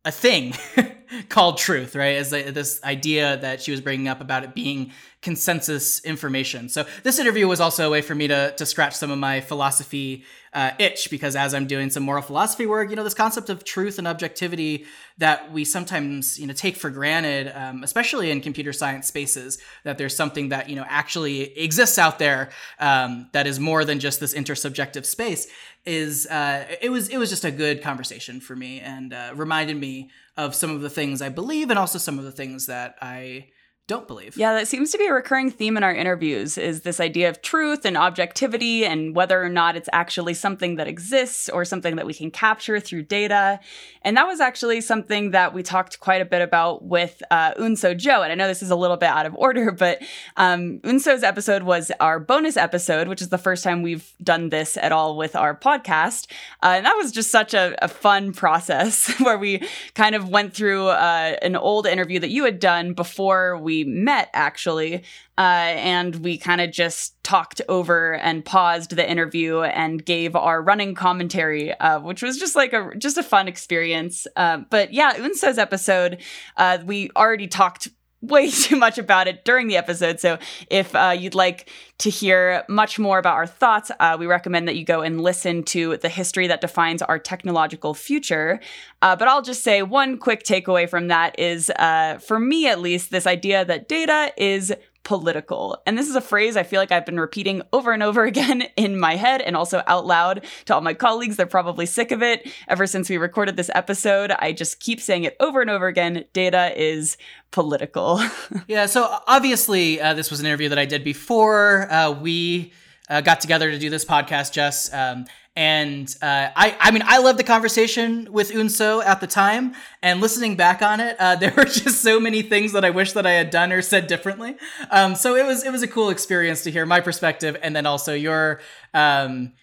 a 0.05 0.11
thing 0.11 0.53
called 1.29 1.57
truth, 1.57 1.95
right? 1.95 2.17
As 2.17 2.29
this 2.29 2.83
idea 2.83 3.37
that 3.37 3.61
she 3.61 3.71
was 3.71 3.81
bringing 3.81 4.07
up 4.07 4.21
about 4.21 4.43
it 4.43 4.53
being 4.53 4.91
consensus 5.21 6.03
information. 6.03 6.67
So 6.67 6.85
this 7.03 7.17
interview 7.17 7.47
was 7.47 7.61
also 7.61 7.87
a 7.87 7.89
way 7.89 8.01
for 8.01 8.13
me 8.13 8.27
to 8.27 8.53
to 8.57 8.65
scratch 8.65 8.93
some 8.93 9.09
of 9.09 9.17
my 9.17 9.39
philosophy 9.39 10.25
uh, 10.53 10.71
itch 10.77 11.09
because 11.09 11.35
as 11.35 11.53
I'm 11.53 11.65
doing 11.65 11.89
some 11.89 12.03
moral 12.03 12.21
philosophy 12.21 12.65
work, 12.65 12.89
you 12.89 12.95
know, 12.95 13.03
this 13.03 13.13
concept 13.13 13.49
of 13.49 13.63
truth 13.63 13.97
and 13.97 14.07
objectivity 14.07 14.85
that 15.17 15.51
we 15.51 15.63
sometimes 15.63 16.37
you 16.39 16.45
know 16.45 16.53
take 16.53 16.75
for 16.75 16.89
granted, 16.89 17.51
um, 17.55 17.83
especially 17.83 18.31
in 18.31 18.41
computer 18.41 18.73
science 18.73 19.07
spaces, 19.07 19.59
that 19.83 19.97
there's 19.97 20.15
something 20.15 20.49
that 20.49 20.69
you 20.69 20.75
know 20.75 20.85
actually 20.87 21.57
exists 21.57 21.97
out 21.97 22.19
there 22.19 22.49
um, 22.79 23.29
that 23.31 23.47
is 23.47 23.59
more 23.59 23.85
than 23.85 23.99
just 23.99 24.19
this 24.19 24.33
intersubjective 24.33 25.05
space. 25.05 25.47
Is 25.85 26.27
uh, 26.27 26.65
it 26.81 26.89
was 26.89 27.07
it 27.07 27.17
was 27.17 27.29
just 27.29 27.45
a 27.45 27.51
good 27.51 27.81
conversation 27.81 28.39
for 28.39 28.55
me 28.55 28.79
and 28.79 29.13
uh, 29.13 29.31
reminded 29.35 29.77
me 29.77 30.09
of 30.37 30.55
some 30.55 30.71
of 30.71 30.81
the 30.81 30.89
things 30.89 31.21
I 31.21 31.29
believe 31.29 31.69
and 31.69 31.79
also 31.79 31.97
some 31.97 32.17
of 32.17 32.25
the 32.25 32.31
things 32.31 32.65
that 32.67 32.95
I 33.01 33.49
don't 33.85 34.07
believe. 34.07 34.37
Yeah, 34.37 34.53
that 34.53 34.69
seems 34.69 34.91
to 34.91 34.97
be 34.97 35.07
a 35.07 35.13
recurring 35.13 35.51
theme 35.51 35.75
in 35.75 35.83
our 35.83 35.93
interviews 35.93 36.57
is 36.57 36.81
this 36.81 37.01
idea 37.01 37.27
of 37.27 37.41
truth 37.41 37.83
and 37.83 37.97
objectivity 37.97 38.85
and 38.85 39.13
whether 39.13 39.43
or 39.43 39.49
not 39.49 39.75
it's 39.75 39.89
actually 39.91 40.35
something 40.35 40.77
that 40.77 40.87
exists 40.87 41.49
or 41.49 41.65
something 41.65 41.97
that 41.97 42.05
we 42.05 42.13
can 42.13 42.31
capture 42.31 42.79
through 42.79 43.03
data. 43.03 43.59
And 44.01 44.15
that 44.15 44.25
was 44.25 44.39
actually 44.39 44.79
something 44.79 45.31
that 45.31 45.53
we 45.53 45.63
talked 45.63 45.99
quite 45.99 46.21
a 46.21 46.25
bit 46.25 46.41
about 46.41 46.85
with 46.85 47.21
uh, 47.29 47.55
Eun 47.55 47.73
Seo 47.73 47.95
Jo. 47.95 48.21
And 48.21 48.31
I 48.31 48.35
know 48.35 48.47
this 48.47 48.63
is 48.63 48.71
a 48.71 48.75
little 48.77 48.95
bit 48.95 49.09
out 49.09 49.25
of 49.25 49.35
order, 49.35 49.69
but 49.77 50.01
um, 50.37 50.79
Eun 50.79 51.01
Seo's 51.01 51.23
episode 51.23 51.63
was 51.63 51.91
our 51.99 52.21
bonus 52.21 52.55
episode, 52.55 53.09
which 53.09 53.21
is 53.21 53.29
the 53.29 53.37
first 53.37 53.65
time 53.65 53.81
we've 53.81 54.13
done 54.23 54.47
this 54.47 54.77
at 54.77 54.93
all 54.93 55.17
with 55.17 55.35
our 55.35 55.53
podcast. 55.53 56.31
Uh, 56.61 56.75
and 56.77 56.85
that 56.85 56.95
was 56.95 57.11
just 57.11 57.31
such 57.31 57.53
a, 57.53 57.75
a, 57.83 57.89
fun 57.89 58.31
process 58.31 59.13
where 59.19 59.37
we 59.37 59.61
kind 59.93 60.15
of 60.15 60.29
went 60.29 60.53
through 60.53 60.87
uh, 60.87 61.35
an 61.41 61.57
old 61.57 61.85
interview 61.85 62.19
that 62.19 62.29
you 62.29 62.45
had 62.45 62.59
done 62.59 62.93
before 62.93 63.57
we 63.57 63.72
we 63.73 63.83
met 63.83 64.29
actually. 64.33 65.03
Uh, 65.35 65.41
and 65.41 66.17
we 66.17 66.37
kind 66.37 66.61
of 66.61 66.71
just 66.71 67.21
talked 67.23 67.59
over 67.67 68.13
and 68.13 68.45
paused 68.45 68.95
the 68.95 69.09
interview 69.09 69.61
and 69.61 70.05
gave 70.05 70.35
our 70.35 70.61
running 70.61 70.93
commentary, 70.93 71.73
uh, 71.79 71.99
which 71.99 72.21
was 72.21 72.37
just 72.37 72.55
like 72.55 72.71
a 72.71 72.91
just 72.97 73.17
a 73.17 73.23
fun 73.23 73.47
experience. 73.47 74.27
Uh, 74.35 74.57
but 74.69 74.93
yeah, 74.93 75.15
Eun 75.15 75.33
Seo's 75.33 75.57
episode, 75.57 76.21
uh, 76.57 76.77
we 76.85 77.09
already 77.15 77.47
talked 77.47 77.87
way 78.23 78.49
too 78.51 78.75
much 78.75 78.97
about 78.97 79.27
it 79.27 79.45
during 79.45 79.67
the 79.67 79.77
episode. 79.77 80.19
So 80.19 80.39
if 80.69 80.95
uh, 80.95 81.15
you'd 81.17 81.35
like 81.35 81.69
to 81.99 82.09
hear 82.09 82.63
much 82.67 82.97
more 82.97 83.19
about 83.19 83.35
our 83.35 83.45
thoughts, 83.45 83.91
uh, 83.99 84.17
we 84.19 84.25
recommend 84.25 84.67
that 84.67 84.75
you 84.75 84.85
go 84.85 85.01
and 85.01 85.21
listen 85.21 85.63
to 85.63 85.97
The 85.97 86.09
History 86.09 86.47
That 86.47 86.61
Defines 86.61 87.01
Our 87.01 87.19
Technological 87.19 87.93
Future. 87.93 88.59
Uh, 89.01 89.15
but 89.15 89.27
I'll 89.27 89.41
just 89.41 89.63
say 89.63 89.83
one 89.83 90.17
quick 90.17 90.43
takeaway 90.43 90.89
from 90.89 91.09
that 91.09 91.37
is, 91.39 91.69
uh, 91.71 92.17
for 92.17 92.39
me 92.39 92.67
at 92.67 92.79
least, 92.79 93.11
this 93.11 93.27
idea 93.27 93.65
that 93.65 93.87
data 93.87 94.31
is 94.37 94.73
political. 95.03 95.81
And 95.85 95.97
this 95.97 96.09
is 96.09 96.15
a 96.15 96.21
phrase 96.21 96.55
I 96.57 96.63
feel 96.63 96.79
like 96.79 96.91
I've 96.91 97.05
been 97.05 97.19
repeating 97.19 97.61
over 97.71 97.91
and 97.91 98.01
over 98.01 98.23
again 98.33 98.63
in 98.75 98.99
my 98.99 99.15
head 99.15 99.41
and 99.41 99.55
also 99.55 99.83
out 99.87 100.05
loud 100.05 100.45
to 100.65 100.75
all 100.75 100.81
my 100.81 100.93
colleagues. 100.93 101.35
They're 101.35 101.45
probably 101.45 101.85
sick 101.85 102.11
of 102.11 102.21
it. 102.21 102.49
Ever 102.67 102.87
since 102.87 103.09
we 103.09 103.17
recorded 103.17 103.55
this 103.55 103.71
episode, 103.75 104.31
I 104.39 104.51
just 104.51 104.79
keep 104.79 104.99
saying 104.99 105.23
it 105.23 105.35
over 105.39 105.61
and 105.61 105.69
over 105.69 105.87
again. 105.87 106.25
Data 106.33 106.73
is 106.81 107.17
political. 107.51 108.21
yeah, 108.67 108.85
so 108.85 109.19
obviously, 109.27 110.01
uh, 110.01 110.13
this 110.13 110.31
was 110.31 110.39
an 110.39 110.45
interview 110.45 110.69
that 110.69 110.79
I 110.79 110.85
did 110.85 111.03
before 111.03 111.91
uh, 111.91 112.11
we 112.11 112.73
uh, 113.09 113.21
got 113.21 113.41
together 113.41 113.71
to 113.71 113.79
do 113.79 113.89
this 113.89 114.05
podcast, 114.05 114.53
Jess. 114.53 114.93
Um, 114.93 115.25
and 115.55 116.13
uh, 116.21 116.49
I, 116.55 116.75
I 116.79 116.91
mean, 116.91 117.03
I 117.05 117.19
loved 117.19 117.37
the 117.37 117.43
conversation 117.43 118.27
with 118.31 118.51
Eun 118.51 118.65
Seo 118.65 119.05
at 119.05 119.21
the 119.21 119.27
time, 119.27 119.75
and 120.01 120.19
listening 120.19 120.55
back 120.55 120.81
on 120.81 120.99
it, 120.99 121.15
uh, 121.19 121.35
there 121.43 121.53
were 121.55 121.65
just 121.65 122.01
so 122.01 122.19
many 122.19 122.41
things 122.41 122.71
that 122.71 122.83
I 122.83 122.89
wish 122.89 123.13
that 123.13 123.27
I 123.27 123.33
had 123.33 123.51
done 123.51 123.71
or 123.71 123.81
said 123.81 124.07
differently. 124.07 124.55
Um, 124.89 125.15
so 125.15 125.35
it 125.35 125.45
was 125.45 125.63
it 125.63 125.71
was 125.71 125.83
a 125.83 125.87
cool 125.87 126.09
experience 126.09 126.63
to 126.63 126.71
hear 126.71 126.85
my 126.85 127.01
perspective, 127.01 127.57
and 127.61 127.75
then 127.75 127.85
also 127.85 128.13
your 128.13 128.61
um, 128.95 129.53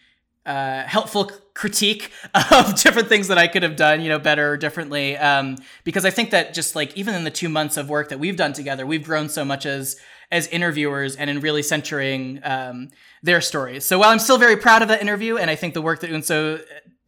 uh, 0.47 0.85
helpful 0.85 1.31
critique 1.55 2.13
of 2.53 2.81
different 2.81 3.09
things 3.09 3.29
that 3.29 3.39
I 3.39 3.49
could 3.49 3.63
have 3.63 3.77
done, 3.77 4.01
you 4.01 4.09
know, 4.09 4.19
better 4.19 4.53
or 4.53 4.57
differently. 4.57 5.17
Um, 5.17 5.57
because 5.85 6.05
I 6.05 6.11
think 6.11 6.31
that 6.31 6.55
just 6.55 6.77
like 6.77 6.97
even 6.97 7.15
in 7.15 7.25
the 7.25 7.31
two 7.31 7.49
months 7.49 7.77
of 7.77 7.89
work 7.89 8.11
that 8.11 8.19
we've 8.21 8.37
done 8.37 8.53
together, 8.53 8.87
we've 8.87 9.05
grown 9.05 9.29
so 9.29 9.45
much 9.45 9.67
as 9.67 9.97
as 10.31 10.47
interviewers 10.49 11.17
and 11.17 11.29
in 11.29 11.41
really 11.41 11.63
centering 11.63 12.41
um, 12.45 12.89
their 13.23 13.41
stories. 13.41 13.85
So 13.85 13.99
while 13.99 14.11
I'm 14.11 14.19
still 14.19 14.39
very 14.39 14.57
proud 14.57 14.83
of 14.83 14.89
that 14.89 15.03
interview, 15.03 15.37
and 15.37 15.51
I 15.51 15.57
think 15.57 15.75
the 15.75 15.83
work 15.83 16.01
that 16.01 16.11
Eun 16.11 16.21
Seo 16.21 16.63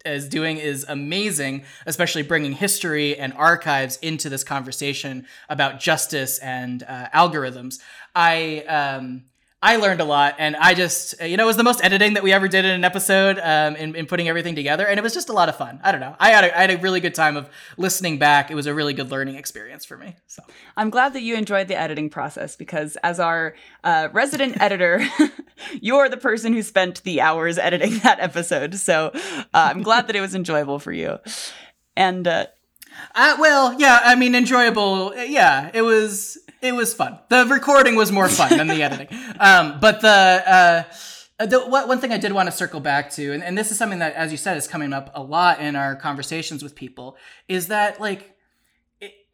is 0.05 0.27
doing 0.27 0.57
is 0.57 0.85
amazing, 0.87 1.63
especially 1.85 2.23
bringing 2.23 2.51
history 2.51 3.17
and 3.17 3.33
archives 3.33 3.97
into 4.01 4.29
this 4.29 4.43
conversation 4.43 5.25
about 5.49 5.79
justice 5.79 6.39
and 6.39 6.83
uh, 6.83 7.07
algorithms. 7.13 7.79
I 8.13 8.59
um, 8.67 9.23
I 9.63 9.77
learned 9.77 10.01
a 10.01 10.03
lot, 10.03 10.35
and 10.39 10.57
I 10.57 10.73
just, 10.73 11.21
you 11.21 11.37
know, 11.37 11.43
it 11.43 11.47
was 11.47 11.55
the 11.55 11.63
most 11.63 11.81
editing 11.85 12.15
that 12.15 12.23
we 12.23 12.33
ever 12.33 12.49
did 12.49 12.65
in 12.65 12.71
an 12.71 12.83
episode 12.83 13.39
um, 13.39 13.77
in, 13.77 13.95
in 13.95 14.05
putting 14.07 14.27
everything 14.27 14.55
together, 14.55 14.85
and 14.85 14.99
it 14.99 15.01
was 15.01 15.13
just 15.13 15.29
a 15.29 15.33
lot 15.33 15.47
of 15.47 15.55
fun. 15.55 15.79
I 15.81 15.93
don't 15.93 16.01
know. 16.01 16.17
I 16.19 16.31
had 16.31 16.43
a, 16.43 16.57
I 16.57 16.61
had 16.61 16.71
a 16.71 16.77
really 16.79 16.99
good 16.99 17.15
time 17.15 17.37
of 17.37 17.49
listening 17.77 18.19
back. 18.19 18.51
It 18.51 18.55
was 18.55 18.65
a 18.65 18.73
really 18.73 18.93
good 18.93 19.09
learning 19.09 19.35
experience 19.35 19.85
for 19.85 19.95
me. 19.95 20.17
So 20.27 20.43
I'm 20.75 20.89
glad 20.89 21.13
that 21.13 21.21
you 21.21 21.37
enjoyed 21.37 21.69
the 21.69 21.79
editing 21.79 22.09
process 22.09 22.57
because, 22.57 22.97
as 23.03 23.21
our 23.21 23.55
uh, 23.85 24.09
resident 24.11 24.61
editor, 24.61 25.01
you're 25.81 26.09
the 26.09 26.17
person 26.17 26.51
who 26.51 26.61
spent 26.61 27.01
the 27.03 27.21
hours 27.21 27.57
editing 27.57 27.99
that 28.03 28.19
episode. 28.19 28.75
So 28.75 29.11
uh, 29.15 29.39
I'm 29.53 29.81
glad 29.81 30.07
that 30.07 30.15
it 30.17 30.21
was 30.21 30.35
enjoyable 30.35 30.79
for 30.79 30.91
you. 30.91 31.19
And 31.95 32.27
uh, 32.27 32.47
uh, 33.15 33.37
well, 33.39 33.79
yeah, 33.79 33.99
I 34.03 34.15
mean, 34.15 34.35
enjoyable. 34.35 35.13
Yeah, 35.15 35.69
it 35.73 35.81
was 35.81 36.37
it 36.61 36.73
was 36.73 36.93
fun. 36.93 37.19
The 37.29 37.45
recording 37.45 37.95
was 37.95 38.11
more 38.11 38.29
fun 38.29 38.57
than 38.57 38.67
the 38.67 38.81
editing. 38.83 39.07
Um, 39.39 39.79
but 39.79 40.01
the 40.01 40.07
uh, 40.09 40.83
the 41.45 41.59
one 41.59 41.99
thing 41.99 42.11
I 42.11 42.17
did 42.17 42.31
want 42.31 42.47
to 42.47 42.55
circle 42.55 42.79
back 42.79 43.11
to, 43.11 43.33
and, 43.33 43.43
and 43.43 43.57
this 43.57 43.71
is 43.71 43.77
something 43.77 43.99
that, 43.99 44.13
as 44.13 44.31
you 44.31 44.37
said, 44.37 44.57
is 44.57 44.67
coming 44.67 44.93
up 44.93 45.11
a 45.13 45.21
lot 45.21 45.59
in 45.59 45.75
our 45.75 45.95
conversations 45.95 46.63
with 46.63 46.75
people, 46.75 47.17
is 47.47 47.67
that 47.67 47.99
like 47.99 48.33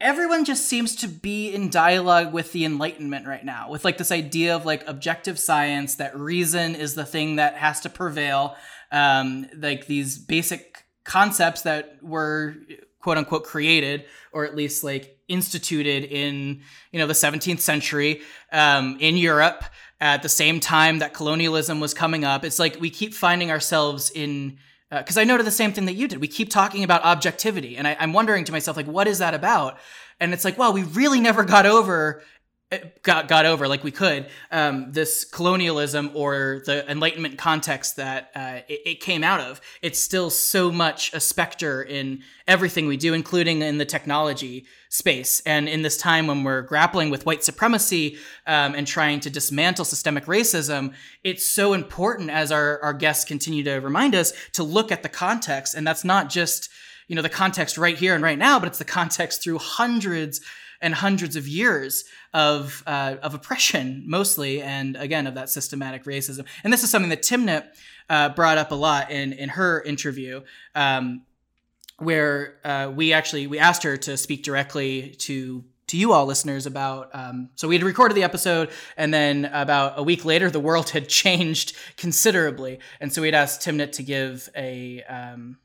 everyone 0.02 0.46
just 0.46 0.66
seems 0.66 0.96
to 0.96 1.08
be 1.08 1.54
in 1.54 1.70
dialogue 1.70 2.34
with 2.34 2.52
the 2.54 2.64
enlightenment 2.64 3.28
right 3.28 3.44
now 3.44 3.70
with 3.70 3.84
like 3.84 3.98
this 3.98 4.12
idea 4.12 4.56
of 4.56 4.66
like 4.66 4.88
objective 4.88 5.38
science 5.38 5.96
that 5.96 6.18
reason 6.18 6.74
is 6.74 6.96
the 6.96 7.06
thing 7.06 7.36
that 7.36 7.56
has 7.56 7.82
to 7.82 7.90
prevail 7.90 8.56
um, 8.92 9.46
like 9.58 9.88
these 9.88 10.18
basic 10.18 10.86
concepts 11.04 11.64
that 11.64 12.02
were 12.02 12.56
quote 13.00 13.18
unquote 13.18 13.44
created 13.44 14.06
or 14.32 14.46
at 14.46 14.56
least 14.56 14.84
like 14.84 15.18
instituted 15.28 16.04
in 16.04 16.62
you 16.92 17.00
know 17.00 17.08
the 17.08 17.14
17th 17.14 17.60
century 17.60 18.22
um, 18.52 18.98
in 19.00 19.18
Europe 19.18 19.64
at 20.02 20.24
the 20.24 20.30
same 20.30 20.60
time 20.60 21.00
that 21.00 21.14
colonialism 21.14 21.80
was 21.80 21.94
coming 21.94 22.24
up. 22.24 22.44
It's 22.46 22.60
like 22.60 22.80
we 22.80 22.90
keep 22.90 23.14
finding 23.14 23.52
ourselves 23.52 24.12
in 24.12 24.58
because 24.90 25.18
uh, 25.18 25.22
I 25.22 25.24
noted 25.24 25.46
the 25.46 25.52
same 25.52 25.72
thing 25.72 25.86
that 25.86 25.94
you 25.94 26.08
did. 26.08 26.20
We 26.20 26.28
keep 26.28 26.50
talking 26.50 26.84
about 26.84 27.04
objectivity, 27.04 27.78
and 27.78 27.88
I, 27.88 27.96
I'm 28.00 28.12
wondering 28.12 28.44
to 28.46 28.52
myself 28.52 28.76
like, 28.76 28.88
what 28.88 29.08
is 29.08 29.20
that 29.20 29.36
about? 29.36 29.78
And 30.20 30.34
it's 30.34 30.44
like, 30.44 30.58
well, 30.58 30.74
we 30.74 30.84
really 30.84 31.20
never 31.20 31.44
got 31.44 31.66
over 31.66 32.24
got 33.02 33.28
got 33.28 33.48
over 33.48 33.68
like 33.68 33.84
we 33.84 33.92
could 33.92 34.28
um, 34.52 34.92
this 34.92 35.26
colonialism 35.26 36.12
or 36.14 36.62
the 36.68 36.90
enlightenment 36.90 37.36
context 37.36 37.96
that 37.96 38.30
uh, 38.36 38.60
it, 38.68 38.82
it, 38.86 39.00
came 39.00 39.24
out 39.24 39.40
of. 39.40 39.60
It's 39.82 39.98
still 39.98 40.30
so 40.30 40.72
much 40.72 41.12
a 41.14 41.20
specter 41.20 41.82
in 41.82 42.22
everything 42.48 42.86
we 42.86 42.96
do 42.96 43.14
including 43.16 43.64
in 43.64 43.80
the 43.80 43.86
technology 43.86 44.66
space. 44.90 45.42
And 45.48 45.68
in 45.68 45.82
this 45.82 45.98
time 45.98 46.28
when 46.28 46.44
we're 46.44 46.62
grappling 46.62 47.10
with 47.10 47.26
white 47.26 47.44
supremacy 47.44 48.18
um, 48.46 48.76
and 48.76 48.86
trying 48.86 49.20
to 49.22 49.32
dismantle 49.32 49.86
systemic 49.86 50.26
racism 50.26 50.94
it's 51.24 51.46
so 51.46 51.74
important 51.74 52.30
as 52.30 52.52
our, 52.52 52.80
our 52.84 52.94
guests 52.94 53.26
continue 53.26 53.64
to 53.64 53.76
remind 53.80 54.14
us 54.14 54.32
to 54.54 54.64
look 54.64 54.92
at 54.92 55.02
the 55.02 55.10
context. 55.10 55.74
And 55.74 55.88
that's 55.88 56.04
not 56.04 56.30
just 56.30 56.70
you 57.08 57.16
know 57.16 57.24
the 57.24 57.30
context 57.30 57.80
right 57.80 57.98
here 57.98 58.14
and 58.14 58.24
right 58.24 58.38
now 58.38 58.60
but 58.60 58.68
it's 58.68 58.78
the 58.78 58.86
context 58.86 59.42
through 59.42 59.58
hundreds 59.58 60.42
and 60.82 60.94
hundreds 60.94 61.36
of 61.36 61.48
years 61.48 62.06
of 62.34 62.84
uh, 62.88 63.16
of 63.22 63.34
oppression, 63.34 64.04
mostly, 64.06 64.62
and 64.62 64.96
again 64.96 65.28
of 65.28 65.36
that 65.36 65.50
systematic 65.50 66.04
racism. 66.06 66.46
And 66.64 66.72
this 66.72 66.84
is 66.84 66.90
something 66.90 67.10
that 67.10 67.22
Timnit 67.22 67.66
uh, 68.10 68.30
brought 68.30 68.58
up 68.58 68.72
a 68.72 68.76
lot 68.76 69.12
in 69.12 69.34
in 69.34 69.50
her 69.50 69.82
interview. 69.82 70.42
Um, 70.76 71.24
where 72.00 72.56
uh, 72.64 72.92
we 72.96 73.14
actually 73.14 73.48
we 73.48 73.60
asked 73.60 73.84
her 73.84 73.98
to 73.98 74.18
speak 74.18 74.44
directly 74.44 75.16
to 75.20 75.64
to 75.88 75.98
you 75.98 76.14
all 76.14 76.26
listeners 76.26 76.66
about 76.66 77.10
um, 77.14 77.50
so 77.56 77.68
we 77.68 77.76
had 77.76 77.84
recorded 77.84 78.16
the 78.16 78.24
episode 78.24 78.70
and 78.96 79.14
then 79.14 79.46
about 79.46 79.94
a 79.98 80.04
week 80.04 80.24
later 80.24 80.50
the 80.50 80.60
world 80.60 80.92
had 80.92 81.10
changed 81.24 81.76
considerably 81.98 82.80
and 83.00 83.12
so 83.12 83.22
we'd 83.22 83.36
asked 83.36 83.62
timnit 83.62 83.92
to 83.92 84.04
give 84.04 84.50
a 84.56 85.04
um, 85.04 85.58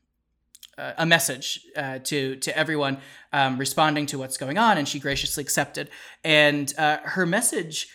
a 0.77 1.05
message 1.05 1.61
uh, 1.75 1.99
to 1.99 2.35
to 2.37 2.57
everyone 2.57 2.97
um, 3.31 3.57
responding 3.57 4.05
to 4.07 4.17
what's 4.17 4.37
going 4.37 4.57
on, 4.57 4.77
and 4.77 4.87
she 4.87 4.99
graciously 4.99 5.41
accepted. 5.41 5.89
And 6.23 6.73
uh, 6.77 6.97
her 7.03 7.25
message, 7.25 7.87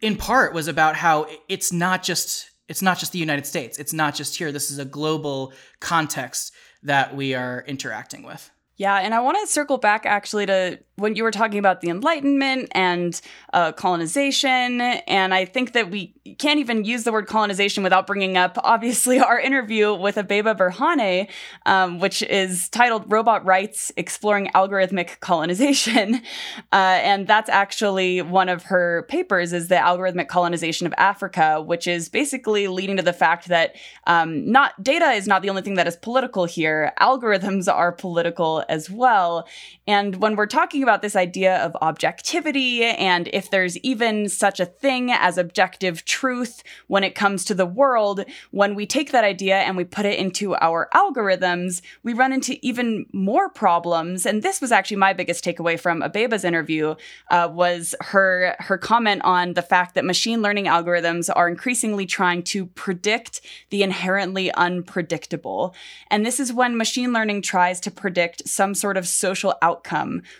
in 0.00 0.16
part, 0.16 0.52
was 0.52 0.68
about 0.68 0.96
how 0.96 1.26
it's 1.48 1.72
not 1.72 2.02
just 2.02 2.50
it's 2.68 2.82
not 2.82 2.98
just 2.98 3.12
the 3.12 3.18
United 3.18 3.46
States. 3.46 3.78
It's 3.78 3.92
not 3.92 4.14
just 4.14 4.36
here. 4.36 4.52
This 4.52 4.70
is 4.70 4.78
a 4.78 4.84
global 4.84 5.52
context 5.80 6.52
that 6.82 7.14
we 7.14 7.34
are 7.34 7.64
interacting 7.66 8.22
with. 8.22 8.50
Yeah, 8.76 8.96
and 8.96 9.12
I 9.12 9.20
want 9.20 9.36
to 9.40 9.46
circle 9.46 9.76
back 9.76 10.06
actually 10.06 10.46
to 10.46 10.78
when 11.00 11.16
you 11.16 11.22
were 11.24 11.30
talking 11.30 11.58
about 11.58 11.80
the 11.80 11.88
Enlightenment 11.88 12.68
and 12.72 13.20
uh, 13.52 13.72
colonization, 13.72 14.80
and 14.80 15.32
I 15.32 15.46
think 15.46 15.72
that 15.72 15.90
we 15.90 16.14
can't 16.38 16.60
even 16.60 16.84
use 16.84 17.04
the 17.04 17.12
word 17.12 17.26
colonization 17.26 17.82
without 17.82 18.06
bringing 18.06 18.36
up, 18.36 18.58
obviously, 18.62 19.18
our 19.18 19.40
interview 19.40 19.94
with 19.94 20.16
Abeba 20.16 20.56
Birhane, 20.56 21.28
um, 21.66 21.98
which 21.98 22.22
is 22.22 22.68
titled 22.68 23.10
Robot 23.10 23.44
Rights 23.44 23.90
Exploring 23.96 24.50
Algorithmic 24.54 25.20
Colonization. 25.20 26.20
Uh, 26.72 26.98
and 27.02 27.26
that's 27.26 27.48
actually 27.48 28.22
one 28.22 28.48
of 28.48 28.64
her 28.64 29.04
papers 29.08 29.52
is 29.52 29.68
the 29.68 29.74
algorithmic 29.74 30.28
colonization 30.28 30.86
of 30.86 30.94
Africa, 30.98 31.60
which 31.60 31.86
is 31.86 32.08
basically 32.08 32.68
leading 32.68 32.96
to 32.96 33.02
the 33.02 33.12
fact 33.12 33.48
that 33.48 33.74
um, 34.06 34.50
not 34.50 34.80
data 34.82 35.10
is 35.12 35.26
not 35.26 35.42
the 35.42 35.50
only 35.50 35.62
thing 35.62 35.74
that 35.74 35.86
is 35.86 35.96
political 35.96 36.44
here. 36.44 36.92
Algorithms 37.00 37.72
are 37.72 37.92
political 37.92 38.64
as 38.68 38.90
well. 38.90 39.48
And 39.90 40.22
when 40.22 40.36
we're 40.36 40.46
talking 40.46 40.84
about 40.84 41.02
this 41.02 41.16
idea 41.16 41.56
of 41.56 41.76
objectivity 41.82 42.84
and 42.84 43.28
if 43.32 43.50
there's 43.50 43.76
even 43.78 44.28
such 44.28 44.60
a 44.60 44.64
thing 44.64 45.10
as 45.10 45.36
objective 45.36 46.04
truth 46.04 46.62
when 46.86 47.02
it 47.02 47.16
comes 47.16 47.44
to 47.46 47.54
the 47.54 47.66
world, 47.66 48.24
when 48.52 48.76
we 48.76 48.86
take 48.86 49.10
that 49.10 49.24
idea 49.24 49.56
and 49.56 49.76
we 49.76 49.82
put 49.82 50.06
it 50.06 50.16
into 50.16 50.54
our 50.54 50.88
algorithms, 50.94 51.82
we 52.04 52.12
run 52.12 52.32
into 52.32 52.56
even 52.64 53.04
more 53.12 53.48
problems. 53.48 54.26
And 54.26 54.44
this 54.44 54.60
was 54.60 54.70
actually 54.70 54.98
my 54.98 55.12
biggest 55.12 55.44
takeaway 55.44 55.78
from 55.78 56.02
Abeba's 56.02 56.44
interview 56.44 56.94
uh, 57.28 57.48
was 57.52 57.96
her 58.00 58.54
her 58.60 58.78
comment 58.78 59.22
on 59.24 59.54
the 59.54 59.62
fact 59.62 59.96
that 59.96 60.04
machine 60.04 60.40
learning 60.40 60.66
algorithms 60.66 61.28
are 61.34 61.48
increasingly 61.48 62.06
trying 62.06 62.44
to 62.44 62.66
predict 62.66 63.40
the 63.70 63.82
inherently 63.82 64.52
unpredictable. 64.52 65.74
And 66.12 66.24
this 66.24 66.38
is 66.38 66.52
when 66.52 66.76
machine 66.76 67.12
learning 67.12 67.42
tries 67.42 67.80
to 67.80 67.90
predict 67.90 68.48
some 68.48 68.76
sort 68.76 68.96
of 68.96 69.08
social 69.08 69.56
outcome 69.60 69.79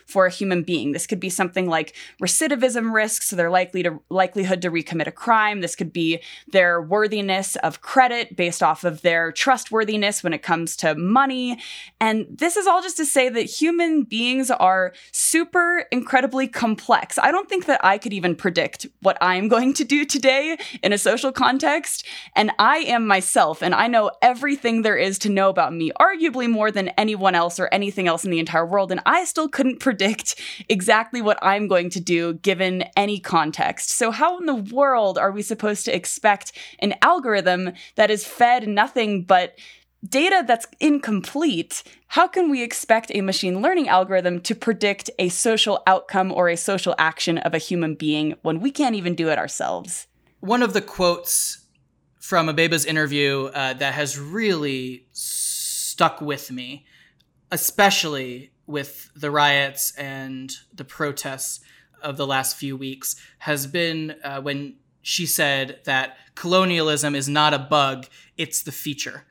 for 0.05 0.25
a 0.25 0.31
human 0.31 0.63
being. 0.63 0.91
This 0.91 1.07
could 1.07 1.19
be 1.19 1.29
something 1.29 1.67
like 1.67 1.95
recidivism 2.21 2.93
risks, 2.93 3.29
so 3.29 3.35
their 3.35 3.49
likely 3.49 3.83
to 3.83 3.99
likelihood 4.09 4.61
to 4.61 4.71
recommit 4.71 5.07
a 5.07 5.11
crime. 5.11 5.61
This 5.61 5.75
could 5.75 5.93
be 5.93 6.21
their 6.51 6.81
worthiness 6.81 7.55
of 7.57 7.81
credit 7.81 8.35
based 8.35 8.63
off 8.63 8.83
of 8.83 9.01
their 9.01 9.31
trustworthiness 9.31 10.23
when 10.23 10.33
it 10.33 10.43
comes 10.43 10.75
to 10.77 10.95
money. 10.95 11.59
And 11.99 12.27
this 12.29 12.57
is 12.57 12.67
all 12.67 12.81
just 12.81 12.97
to 12.97 13.05
say 13.05 13.29
that 13.29 13.43
human 13.43 14.03
beings 14.03 14.51
are 14.51 14.93
super 15.11 15.85
incredibly 15.91 16.47
complex. 16.47 17.17
I 17.17 17.31
don't 17.31 17.49
think 17.49 17.65
that 17.65 17.83
I 17.83 17.97
could 17.97 18.13
even 18.13 18.35
predict 18.35 18.87
what 19.01 19.17
I'm 19.21 19.47
going 19.47 19.73
to 19.75 19.83
do 19.83 20.05
today 20.05 20.57
in 20.83 20.93
a 20.93 20.97
social 20.97 21.31
context. 21.31 22.05
And 22.35 22.51
I 22.59 22.77
am 22.77 23.07
myself, 23.07 23.61
and 23.61 23.73
I 23.73 23.87
know 23.87 24.11
everything 24.21 24.81
there 24.81 24.97
is 24.97 25.19
to 25.19 25.29
know 25.29 25.49
about 25.49 25.73
me, 25.73 25.91
arguably 25.99 26.49
more 26.49 26.71
than 26.71 26.89
anyone 26.89 27.35
else 27.35 27.59
or 27.59 27.67
anything 27.71 28.07
else 28.07 28.23
in 28.23 28.31
the 28.31 28.39
entire 28.39 28.65
world. 28.65 28.91
And 28.91 29.01
I 29.05 29.19
still 29.31 29.49
couldn't 29.49 29.79
predict 29.79 30.39
exactly 30.69 31.21
what 31.21 31.39
I'm 31.41 31.67
going 31.67 31.89
to 31.91 31.99
do 31.99 32.35
given 32.35 32.83
any 32.95 33.19
context. 33.19 33.89
So, 33.89 34.11
how 34.11 34.37
in 34.37 34.45
the 34.45 34.55
world 34.55 35.17
are 35.17 35.31
we 35.31 35.41
supposed 35.41 35.85
to 35.85 35.95
expect 35.95 36.51
an 36.79 36.93
algorithm 37.01 37.71
that 37.95 38.11
is 38.11 38.27
fed 38.27 38.67
nothing 38.67 39.23
but 39.23 39.57
data 40.07 40.43
that's 40.45 40.67
incomplete, 40.79 41.83
how 42.07 42.27
can 42.27 42.49
we 42.49 42.63
expect 42.63 43.11
a 43.13 43.21
machine 43.21 43.61
learning 43.61 43.87
algorithm 43.87 44.41
to 44.41 44.55
predict 44.55 45.09
a 45.19 45.29
social 45.29 45.81
outcome 45.87 46.31
or 46.31 46.49
a 46.49 46.57
social 46.57 46.95
action 46.97 47.37
of 47.39 47.53
a 47.53 47.59
human 47.59 47.95
being 47.95 48.35
when 48.41 48.59
we 48.59 48.71
can't 48.71 48.95
even 48.95 49.15
do 49.15 49.29
it 49.29 49.37
ourselves? 49.37 50.07
One 50.39 50.63
of 50.63 50.73
the 50.73 50.81
quotes 50.81 51.61
from 52.19 52.47
Abeba's 52.47 52.85
interview 52.85 53.49
uh, 53.53 53.73
that 53.73 53.93
has 53.93 54.17
really 54.17 55.05
stuck 55.11 56.21
with 56.21 56.51
me, 56.51 56.85
especially 57.51 58.51
with 58.71 59.11
the 59.15 59.29
riots 59.29 59.93
and 59.97 60.51
the 60.73 60.85
protests 60.85 61.59
of 62.01 62.17
the 62.17 62.25
last 62.25 62.55
few 62.55 62.75
weeks, 62.75 63.15
has 63.39 63.67
been 63.67 64.15
uh, 64.23 64.41
when 64.41 64.75
she 65.01 65.25
said 65.25 65.79
that 65.85 66.17
colonialism 66.35 67.15
is 67.15 67.27
not 67.27 67.53
a 67.53 67.59
bug, 67.59 68.07
it's 68.37 68.63
the 68.63 68.71
feature 68.71 69.25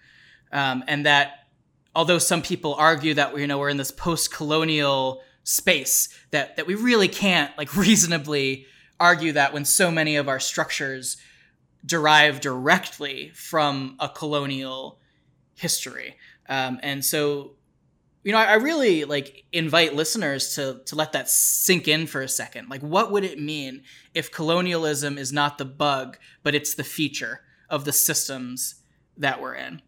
um, 0.53 0.85
and 0.87 1.07
that 1.07 1.47
although 1.95 2.19
some 2.19 2.43
people 2.43 2.75
argue 2.75 3.15
that 3.15 3.37
you 3.37 3.47
know 3.47 3.59
we're 3.59 3.69
in 3.69 3.77
this 3.77 3.91
post-colonial 3.91 5.23
space 5.45 6.09
that 6.31 6.57
that 6.57 6.67
we 6.67 6.75
really 6.75 7.09
can't 7.09 7.57
like 7.57 7.77
reasonably 7.77 8.67
argue 8.99 9.33
that 9.33 9.53
when 9.53 9.65
so 9.65 9.91
many 9.91 10.17
of 10.17 10.29
our 10.29 10.41
structures 10.41 11.17
derive 11.85 12.41
directly 12.41 13.31
from 13.31 13.97
a 13.99 14.07
colonial 14.07 14.99
history. 15.55 16.15
Um, 16.51 16.79
and 16.83 17.03
so 17.03 17.53
you 18.23 18.33
know 18.33 18.39
I, 18.39 18.45
I 18.45 18.55
really 18.55 19.05
like 19.05 19.45
invite 19.53 19.95
listeners 19.95 20.55
to 20.55 20.81
to 20.87 20.95
let 20.95 21.13
that 21.13 21.29
sink 21.29 21.89
in 21.89 22.07
for 22.07 22.23
a 22.23 22.29
second 22.29 22.69
like 22.69 22.83
what 22.83 23.11
would 23.11 23.25
it 23.25 23.41
mean 23.41 23.83
if 24.15 24.31
colonialism 24.31 25.19
is 25.19 25.33
not 25.33 25.59
the 25.59 25.65
bug 25.65 26.19
but 26.43 26.55
it's 26.55 26.75
the 26.75 26.85
feature 26.85 27.43
of 27.69 27.85
the 27.85 27.93
systems 27.93 28.77
that 29.17 29.41
we're 29.41 29.55
in 29.55 29.83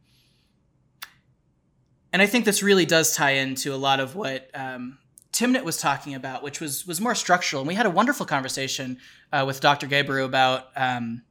and 2.13 2.21
I 2.21 2.27
think 2.27 2.45
this 2.45 2.63
really 2.63 2.85
does 2.85 3.15
tie 3.15 3.33
into 3.33 3.75
a 3.75 3.77
lot 3.77 3.99
of 3.99 4.15
what 4.15 4.51
um, 4.55 4.99
Timnit 5.33 5.65
was 5.65 5.79
talking 5.79 6.15
about, 6.15 6.43
which 6.43 6.61
was 6.61 6.87
was 6.87 7.01
more 7.01 7.15
structural. 7.15 7.63
And 7.63 7.69
we 7.69 7.75
had 7.75 7.87
a 7.87 7.91
wonderful 7.91 8.27
conversation 8.27 8.99
uh, 9.33 9.45
with 9.47 9.61
Dr. 9.61 9.87
Gebru 9.87 10.25
about 10.25 10.67
um, 10.77 11.23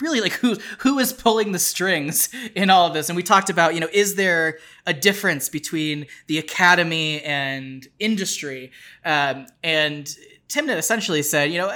really 0.00 0.20
like 0.20 0.32
who 0.32 0.56
who 0.78 0.98
is 0.98 1.12
pulling 1.12 1.52
the 1.52 1.58
strings 1.58 2.28
in 2.54 2.70
all 2.70 2.86
of 2.86 2.94
this. 2.94 3.08
And 3.08 3.16
we 3.16 3.22
talked 3.22 3.50
about, 3.50 3.74
you 3.74 3.80
know, 3.80 3.88
is 3.92 4.14
there 4.14 4.58
a 4.86 4.92
difference 4.92 5.48
between 5.48 6.06
the 6.26 6.38
academy 6.38 7.22
and 7.22 7.86
industry? 7.98 8.72
Um, 9.04 9.46
and 9.62 10.06
Timnit 10.48 10.76
essentially 10.76 11.22
said, 11.22 11.52
you 11.52 11.58
know, 11.58 11.72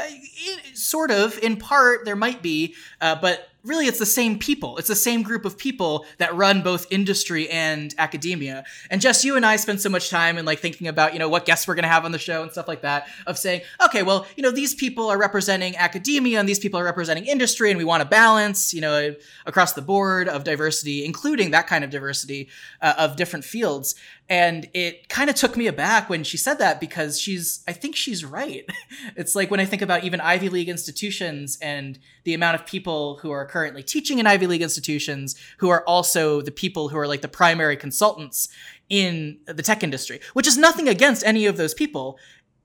sort 0.75 1.11
of, 1.11 1.39
in 1.39 1.57
part, 1.57 2.05
there 2.05 2.17
might 2.17 2.43
be, 2.43 2.75
uh, 3.01 3.15
but 3.15 3.49
really 3.65 3.87
it's 3.87 3.99
the 3.99 4.07
same 4.07 4.39
people. 4.39 4.77
It's 4.77 4.89
the 4.89 4.95
same 4.95 5.23
group 5.23 5.45
of 5.45 5.57
people 5.57 6.05
that 6.19 6.35
run 6.35 6.63
both 6.63 6.87
industry 6.91 7.49
and 7.49 7.95
academia. 7.99 8.65
And 8.91 9.01
Jess, 9.01 9.25
you 9.25 9.37
and 9.37 9.45
I 9.45 9.57
spend 9.57 9.81
so 9.81 9.89
much 9.89 10.11
time 10.11 10.37
in 10.37 10.45
like 10.45 10.59
thinking 10.61 10.87
about, 10.87 11.15
you 11.15 11.19
know, 11.19 11.29
what 11.29 11.47
guests 11.47 11.67
we're 11.67 11.75
going 11.75 11.85
to 11.85 11.89
have 11.89 12.05
on 12.05 12.13
the 12.13 12.19
show 12.19 12.43
and 12.43 12.53
stuff 12.53 12.69
like 12.69 12.83
that 12.83 13.09
of 13.27 13.39
saying, 13.39 13.63
okay, 13.85 14.03
well, 14.03 14.27
you 14.37 14.43
know, 14.43 14.51
these 14.51 14.75
people 14.75 15.09
are 15.09 15.19
representing 15.19 15.77
academia 15.77 16.39
and 16.39 16.49
these 16.49 16.59
people 16.59 16.79
are 16.79 16.85
representing 16.85 17.25
industry 17.25 17.71
and 17.71 17.79
we 17.79 17.85
want 17.85 18.03
a 18.03 18.07
balance, 18.07 18.75
you 18.75 18.81
know, 18.81 19.15
across 19.47 19.73
the 19.73 19.83
board 19.83 20.29
of 20.29 20.45
diversity, 20.45 21.05
including 21.05 21.51
that 21.53 21.67
kind 21.67 21.85
of 21.85 21.91
diversity 21.91 22.49
uh, 22.83 22.95
of 22.99 23.17
different 23.17 23.45
fields. 23.45 23.95
And 24.29 24.69
it 24.73 25.09
kind 25.11 25.29
of 25.29 25.37
took 25.37 25.57
me 25.57 25.67
aback 25.67 26.09
when 26.09 26.25
she 26.25 26.39
said 26.39 26.55
that 26.55 26.81
because 26.81 27.21
she's, 27.21 27.63
I 27.69 27.73
think 27.73 27.95
she's 27.95 28.25
right. 28.25 28.65
it's 29.17 29.35
like 29.35 29.51
when 29.51 29.61
I 29.61 29.67
think 29.67 29.83
about 29.83 30.05
even 30.05 30.21
Ivy 30.21 30.49
League 30.49 30.71
institutions 30.71 31.59
and 31.61 31.99
the 32.25 32.33
amount 32.33 32.55
of 32.55 32.67
people 32.67 33.19
who 33.19 33.31
are 33.31 33.45
currently 33.55 33.85
teaching 33.85 34.19
in 34.19 34.27
Ivy 34.27 34.49
League 34.49 34.63
institutions 34.63 35.37
who 35.59 35.69
are 35.69 35.85
also 35.87 36.41
the 36.41 36.51
people 36.51 36.89
who 36.89 36.99
are 36.99 37.07
like 37.07 37.21
the 37.21 37.29
primary 37.29 37.77
consultants 37.77 38.49
in 38.89 39.39
the 39.47 39.63
tech 39.63 39.85
industry, 39.85 40.19
which 40.33 40.49
is 40.49 40.59
nothing 40.59 40.89
against 40.89 41.25
any 41.25 41.47
of 41.47 41.57
those 41.57 41.73
people. 41.73 42.19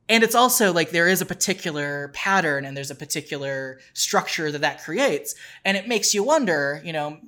And 0.09 0.23
it's 0.23 0.33
also 0.33 0.73
like 0.73 0.89
there 0.89 1.07
is 1.07 1.21
a 1.21 1.27
particular 1.27 2.07
pattern 2.15 2.65
and 2.65 2.75
there's 2.75 2.89
a 2.89 2.95
particular 2.95 3.79
structure 3.93 4.51
that 4.51 4.61
that 4.61 4.83
creates. 4.83 5.35
And 5.63 5.77
it 5.77 5.87
makes 5.87 6.15
you 6.15 6.23
wonder, 6.23 6.81
you 6.83 6.91
know, 6.91 7.19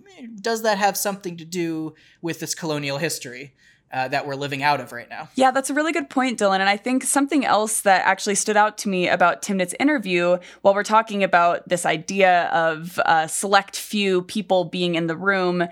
does 0.41 0.63
that 0.63 0.79
have 0.79 0.97
something 0.97 1.37
to 1.37 1.45
do 1.45 1.93
with 2.19 2.39
this 2.39 2.55
colonial 2.55 2.97
history? 2.97 3.53
Uh, 3.93 4.07
that 4.07 4.25
we're 4.25 4.35
living 4.35 4.63
out 4.63 4.79
of 4.79 4.91
right 4.91 5.09
now. 5.09 5.29
Yeah, 5.35 5.51
that's 5.51 5.69
a 5.69 5.73
really 5.73 5.91
good 5.91 6.09
point, 6.09 6.39
Dylan. 6.39 6.59
And 6.59 6.69
I 6.69 6.77
think 6.77 7.03
something 7.03 7.45
else 7.45 7.81
that 7.81 8.05
actually 8.05 8.35
stood 8.35 8.57
out 8.57 8.77
to 8.79 8.89
me 8.89 9.07
about 9.07 9.41
Timnit's 9.41 9.75
interview 9.79 10.37
while 10.61 10.73
we're 10.73 10.83
talking 10.83 11.23
about 11.23 11.67
this 11.67 11.85
idea 11.85 12.45
of 12.47 12.99
a 13.05 13.27
select 13.27 13.75
few 13.75 14.21
people 14.23 14.65
being 14.65 14.95
in 14.95 15.07
the 15.07 15.17
room 15.17 15.67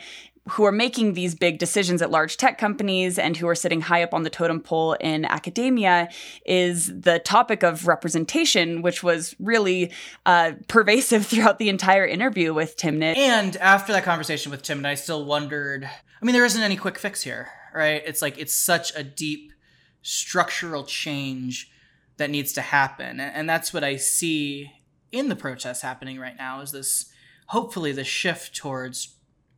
who 0.49 0.65
are 0.65 0.71
making 0.71 1.13
these 1.13 1.35
big 1.35 1.59
decisions 1.59 2.01
at 2.01 2.09
large 2.09 2.35
tech 2.35 2.57
companies 2.57 3.19
and 3.19 3.37
who 3.37 3.47
are 3.47 3.55
sitting 3.55 3.81
high 3.81 4.01
up 4.01 4.13
on 4.13 4.23
the 4.23 4.29
totem 4.29 4.59
pole 4.59 4.93
in 4.93 5.25
academia 5.25 6.09
is 6.45 6.87
the 6.87 7.19
topic 7.19 7.63
of 7.63 7.87
representation, 7.87 8.81
which 8.81 9.03
was 9.03 9.35
really 9.39 9.91
uh, 10.25 10.53
pervasive 10.67 11.25
throughout 11.27 11.59
the 11.59 11.69
entire 11.69 12.05
interview 12.05 12.53
with 12.53 12.75
Timnit. 12.77 13.15
And 13.15 13.55
after 13.57 13.93
that 13.93 14.03
conversation 14.03 14.51
with 14.51 14.63
Timnit, 14.63 14.85
I 14.85 14.95
still 14.95 15.23
wondered 15.23 15.89
I 16.21 16.25
mean, 16.25 16.33
there 16.33 16.43
isn't 16.43 16.61
any 16.61 16.75
quick 16.75 16.99
fix 16.99 17.21
here 17.21 17.49
right? 17.79 18.03
It's 18.05 18.21
like 18.21 18.37
it's 18.37 18.53
such 18.53 18.93
a 18.93 19.03
deep 19.03 19.53
structural 20.01 20.83
change 20.83 21.71
that 22.17 22.29
needs 22.29 22.51
to 22.53 22.61
happen. 22.61 23.21
And 23.21 23.49
that's 23.49 23.73
what 23.73 23.85
I 23.85 23.95
see 23.95 24.69
in 25.13 25.29
the 25.29 25.35
protests 25.35 25.81
happening 25.81 26.19
right 26.19 26.35
now 26.37 26.59
is 26.59 26.71
this 26.73 27.09
hopefully 27.47 27.93
the 27.93 28.03
shift 28.03 28.53
towards 28.53 29.15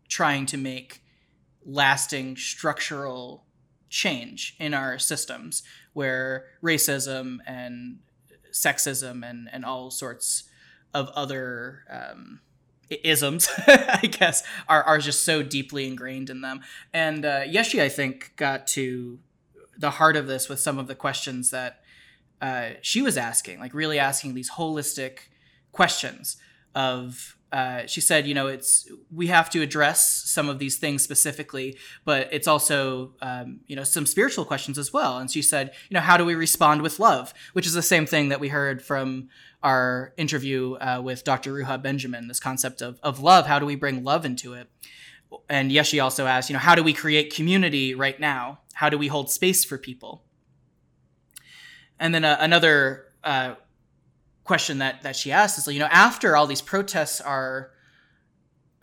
trying 0.08 0.46
to 0.46 0.58
make 0.58 1.02
lasting 1.66 2.38
structural 2.38 3.44
change 3.90 4.56
in 4.60 4.76
our 4.76 5.00
systems 5.00 5.64
where 5.94 6.46
racism 6.64 7.40
and 7.48 8.00
sexism 8.54 9.28
and, 9.28 9.50
and 9.52 9.66
all 9.66 9.90
sorts 9.90 10.44
of 10.94 11.10
other 11.10 11.84
um, 11.90 12.40
isms, 12.92 13.50
I 13.68 14.10
guess, 14.12 14.44
are, 14.68 14.84
are 14.84 14.98
just 15.00 15.24
so 15.24 15.44
deeply 15.44 15.88
ingrained 15.88 16.30
in 16.30 16.42
them. 16.42 16.62
And 16.94 17.26
uh, 17.26 17.42
Yeshi, 17.42 17.82
I 17.82 17.90
think, 17.90 18.34
got 18.36 18.68
to 18.68 19.20
the 19.78 19.92
heart 19.92 20.16
of 20.16 20.28
this 20.28 20.50
with 20.50 20.60
some 20.60 20.78
of 20.78 20.88
the 20.88 20.96
questions 20.96 21.50
that 21.52 21.82
uh, 22.42 22.72
she 22.82 23.02
was 23.02 23.18
asking, 23.18 23.60
like 23.60 23.74
really 23.74 24.00
asking 24.00 24.34
these 24.34 24.52
holistic 24.52 25.30
questions 25.72 26.38
of 26.76 27.38
uh, 27.52 27.86
she 27.86 28.00
said, 28.00 28.26
you 28.26 28.34
know, 28.34 28.48
it's 28.48 28.90
we 29.14 29.28
have 29.28 29.50
to 29.50 29.62
address 29.62 30.24
some 30.30 30.48
of 30.48 30.58
these 30.58 30.78
things 30.78 31.04
specifically, 31.04 31.78
but 32.06 32.30
it's 32.32 32.48
also, 32.48 33.14
um, 33.22 33.60
you 33.68 33.76
know, 33.76 33.84
some 33.84 34.06
spiritual 34.06 34.46
questions 34.46 34.78
as 34.78 34.94
well. 34.94 35.18
And 35.18 35.30
she 35.30 35.42
said, 35.42 35.74
you 35.90 35.96
know, 35.96 36.00
how 36.00 36.16
do 36.16 36.24
we 36.24 36.34
respond 36.34 36.82
with 36.82 36.98
love? 36.98 37.34
Which 37.52 37.68
is 37.68 37.74
the 37.74 37.82
same 37.82 38.06
thing 38.06 38.30
that 38.30 38.40
we 38.40 38.48
heard 38.48 38.82
from 38.82 39.28
our 39.62 40.14
interview 40.16 40.76
uh, 40.76 41.02
with 41.04 41.26
Dr. 41.26 41.54
Ruha 41.54 41.82
Benjamin. 41.82 42.30
This 42.30 42.40
concept 42.40 42.82
of 42.82 43.00
of 43.04 43.20
love. 43.20 43.48
How 43.48 43.60
do 43.60 43.66
we 43.66 43.76
bring 43.76 44.04
love 44.04 44.24
into 44.24 44.54
it? 44.54 44.70
And 45.50 45.72
Yeshi 45.72 46.02
also 46.02 46.28
asked, 46.28 46.50
you 46.50 46.54
know, 46.54 46.60
how 46.60 46.76
do 46.76 46.84
we 46.84 46.94
create 46.94 47.34
community 47.34 47.94
right 47.94 48.20
now? 48.20 48.60
How 48.74 48.90
do 48.90 48.98
we 48.98 49.08
hold 49.08 49.30
space 49.30 49.66
for 49.66 49.78
people? 49.78 50.24
And 52.00 52.16
then 52.16 52.24
uh, 52.24 52.38
another 52.40 53.08
uh, 53.24 53.56
question 54.52 54.80
that 54.80 55.02
that 55.04 55.16
she 55.16 55.32
asked 55.32 55.58
is, 55.58 55.66
you 55.74 55.80
know, 55.80 55.88
after 55.90 56.36
all 56.36 56.46
these 56.46 56.62
protests 56.62 57.22
are 57.22 57.72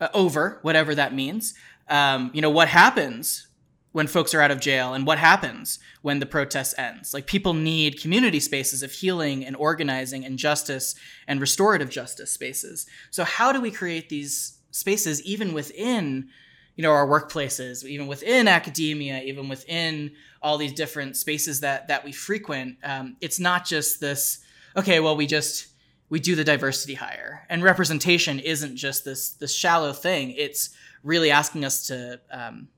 uh, 0.00 0.08
over, 0.14 0.60
whatever 0.62 0.94
that 0.94 1.12
means, 1.12 1.52
um, 1.90 2.30
you 2.32 2.40
know, 2.40 2.48
what 2.48 2.68
happens 2.68 3.48
when 3.92 4.06
folks 4.06 4.32
are 4.32 4.40
out 4.40 4.50
of 4.50 4.60
jail 4.60 4.94
and 4.94 5.06
what 5.06 5.18
happens 5.18 5.78
when 6.00 6.20
the 6.20 6.24
protest 6.24 6.74
ends? 6.78 7.12
Like 7.12 7.26
people 7.26 7.52
need 7.52 8.00
community 8.00 8.40
spaces 8.40 8.82
of 8.82 8.92
healing 8.92 9.44
and 9.44 9.54
organizing 9.56 10.24
and 10.24 10.38
justice 10.38 10.94
and 11.26 11.38
restorative 11.38 11.90
justice 11.90 12.30
spaces. 12.30 12.86
So 13.10 13.24
how 13.24 13.52
do 13.52 13.60
we 13.60 13.70
create 13.70 14.08
these 14.08 14.60
spaces 14.70 15.22
even 15.24 15.52
within 15.52 16.30
you 16.76 16.82
know 16.82 16.92
our 16.92 17.06
workplaces 17.06 17.84
even 17.84 18.06
within 18.06 18.48
academia 18.48 19.20
even 19.20 19.50
within 19.50 20.12
all 20.40 20.56
these 20.56 20.72
different 20.72 21.14
spaces 21.14 21.60
that 21.60 21.88
that 21.88 22.04
we 22.04 22.12
frequent 22.12 22.78
um, 22.84 23.16
it's 23.20 23.38
not 23.38 23.66
just 23.66 24.00
this 24.00 24.44
okay 24.76 25.00
well 25.00 25.16
we 25.16 25.26
just 25.26 25.68
we 26.10 26.20
do 26.20 26.34
the 26.34 26.44
diversity 26.44 26.94
hire 26.94 27.46
and 27.48 27.62
representation 27.62 28.38
isn't 28.38 28.76
just 28.76 29.04
this 29.04 29.30
this 29.30 29.54
shallow 29.54 29.92
thing. 29.92 30.32
It's 30.36 30.70
really 31.02 31.30
asking 31.30 31.64
us 31.64 31.86
to 31.88 32.20
um, 32.30 32.68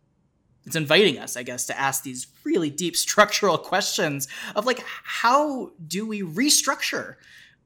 it's 0.66 0.76
inviting 0.76 1.18
us 1.18 1.36
i 1.36 1.42
guess 1.42 1.66
to 1.66 1.78
ask 1.78 2.02
these 2.02 2.26
really 2.44 2.68
deep 2.70 2.94
structural 2.94 3.56
questions 3.72 4.28
of 4.54 4.66
like 4.66 4.84
how 5.02 5.70
do 5.86 6.06
we 6.06 6.22
restructure 6.22 7.16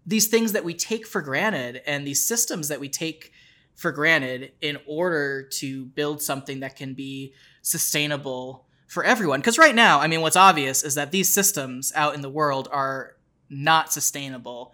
these 0.07 0.29
things 0.29 0.53
that 0.53 0.65
we 0.65 0.75
take 0.75 1.07
for 1.07 1.21
granted 1.21 1.83
and 1.87 2.07
these 2.07 2.25
systems 2.25 2.69
that 2.69 2.79
we 2.79 2.89
take 2.89 3.33
for 3.75 3.91
granted 3.91 4.53
in 4.61 4.79
order 4.87 5.43
to 5.43 5.87
build 5.87 6.23
something 6.23 6.61
that 6.61 6.77
can 6.77 6.95
be 6.95 7.33
sustainable 7.63 8.67
for 8.87 9.03
everyone? 9.03 9.41
Because 9.41 9.59
right 9.59 9.75
now 9.75 10.01
i 10.01 10.07
mean 10.07 10.21
what's 10.21 10.37
obvious 10.37 10.85
is 10.85 10.95
that 10.95 11.11
these 11.11 11.33
systems 11.33 11.93
out 11.97 12.15
in 12.15 12.21
the 12.21 12.31
world 12.31 12.69
are 12.71 13.14
not 13.49 13.93
sustainable 13.93 14.73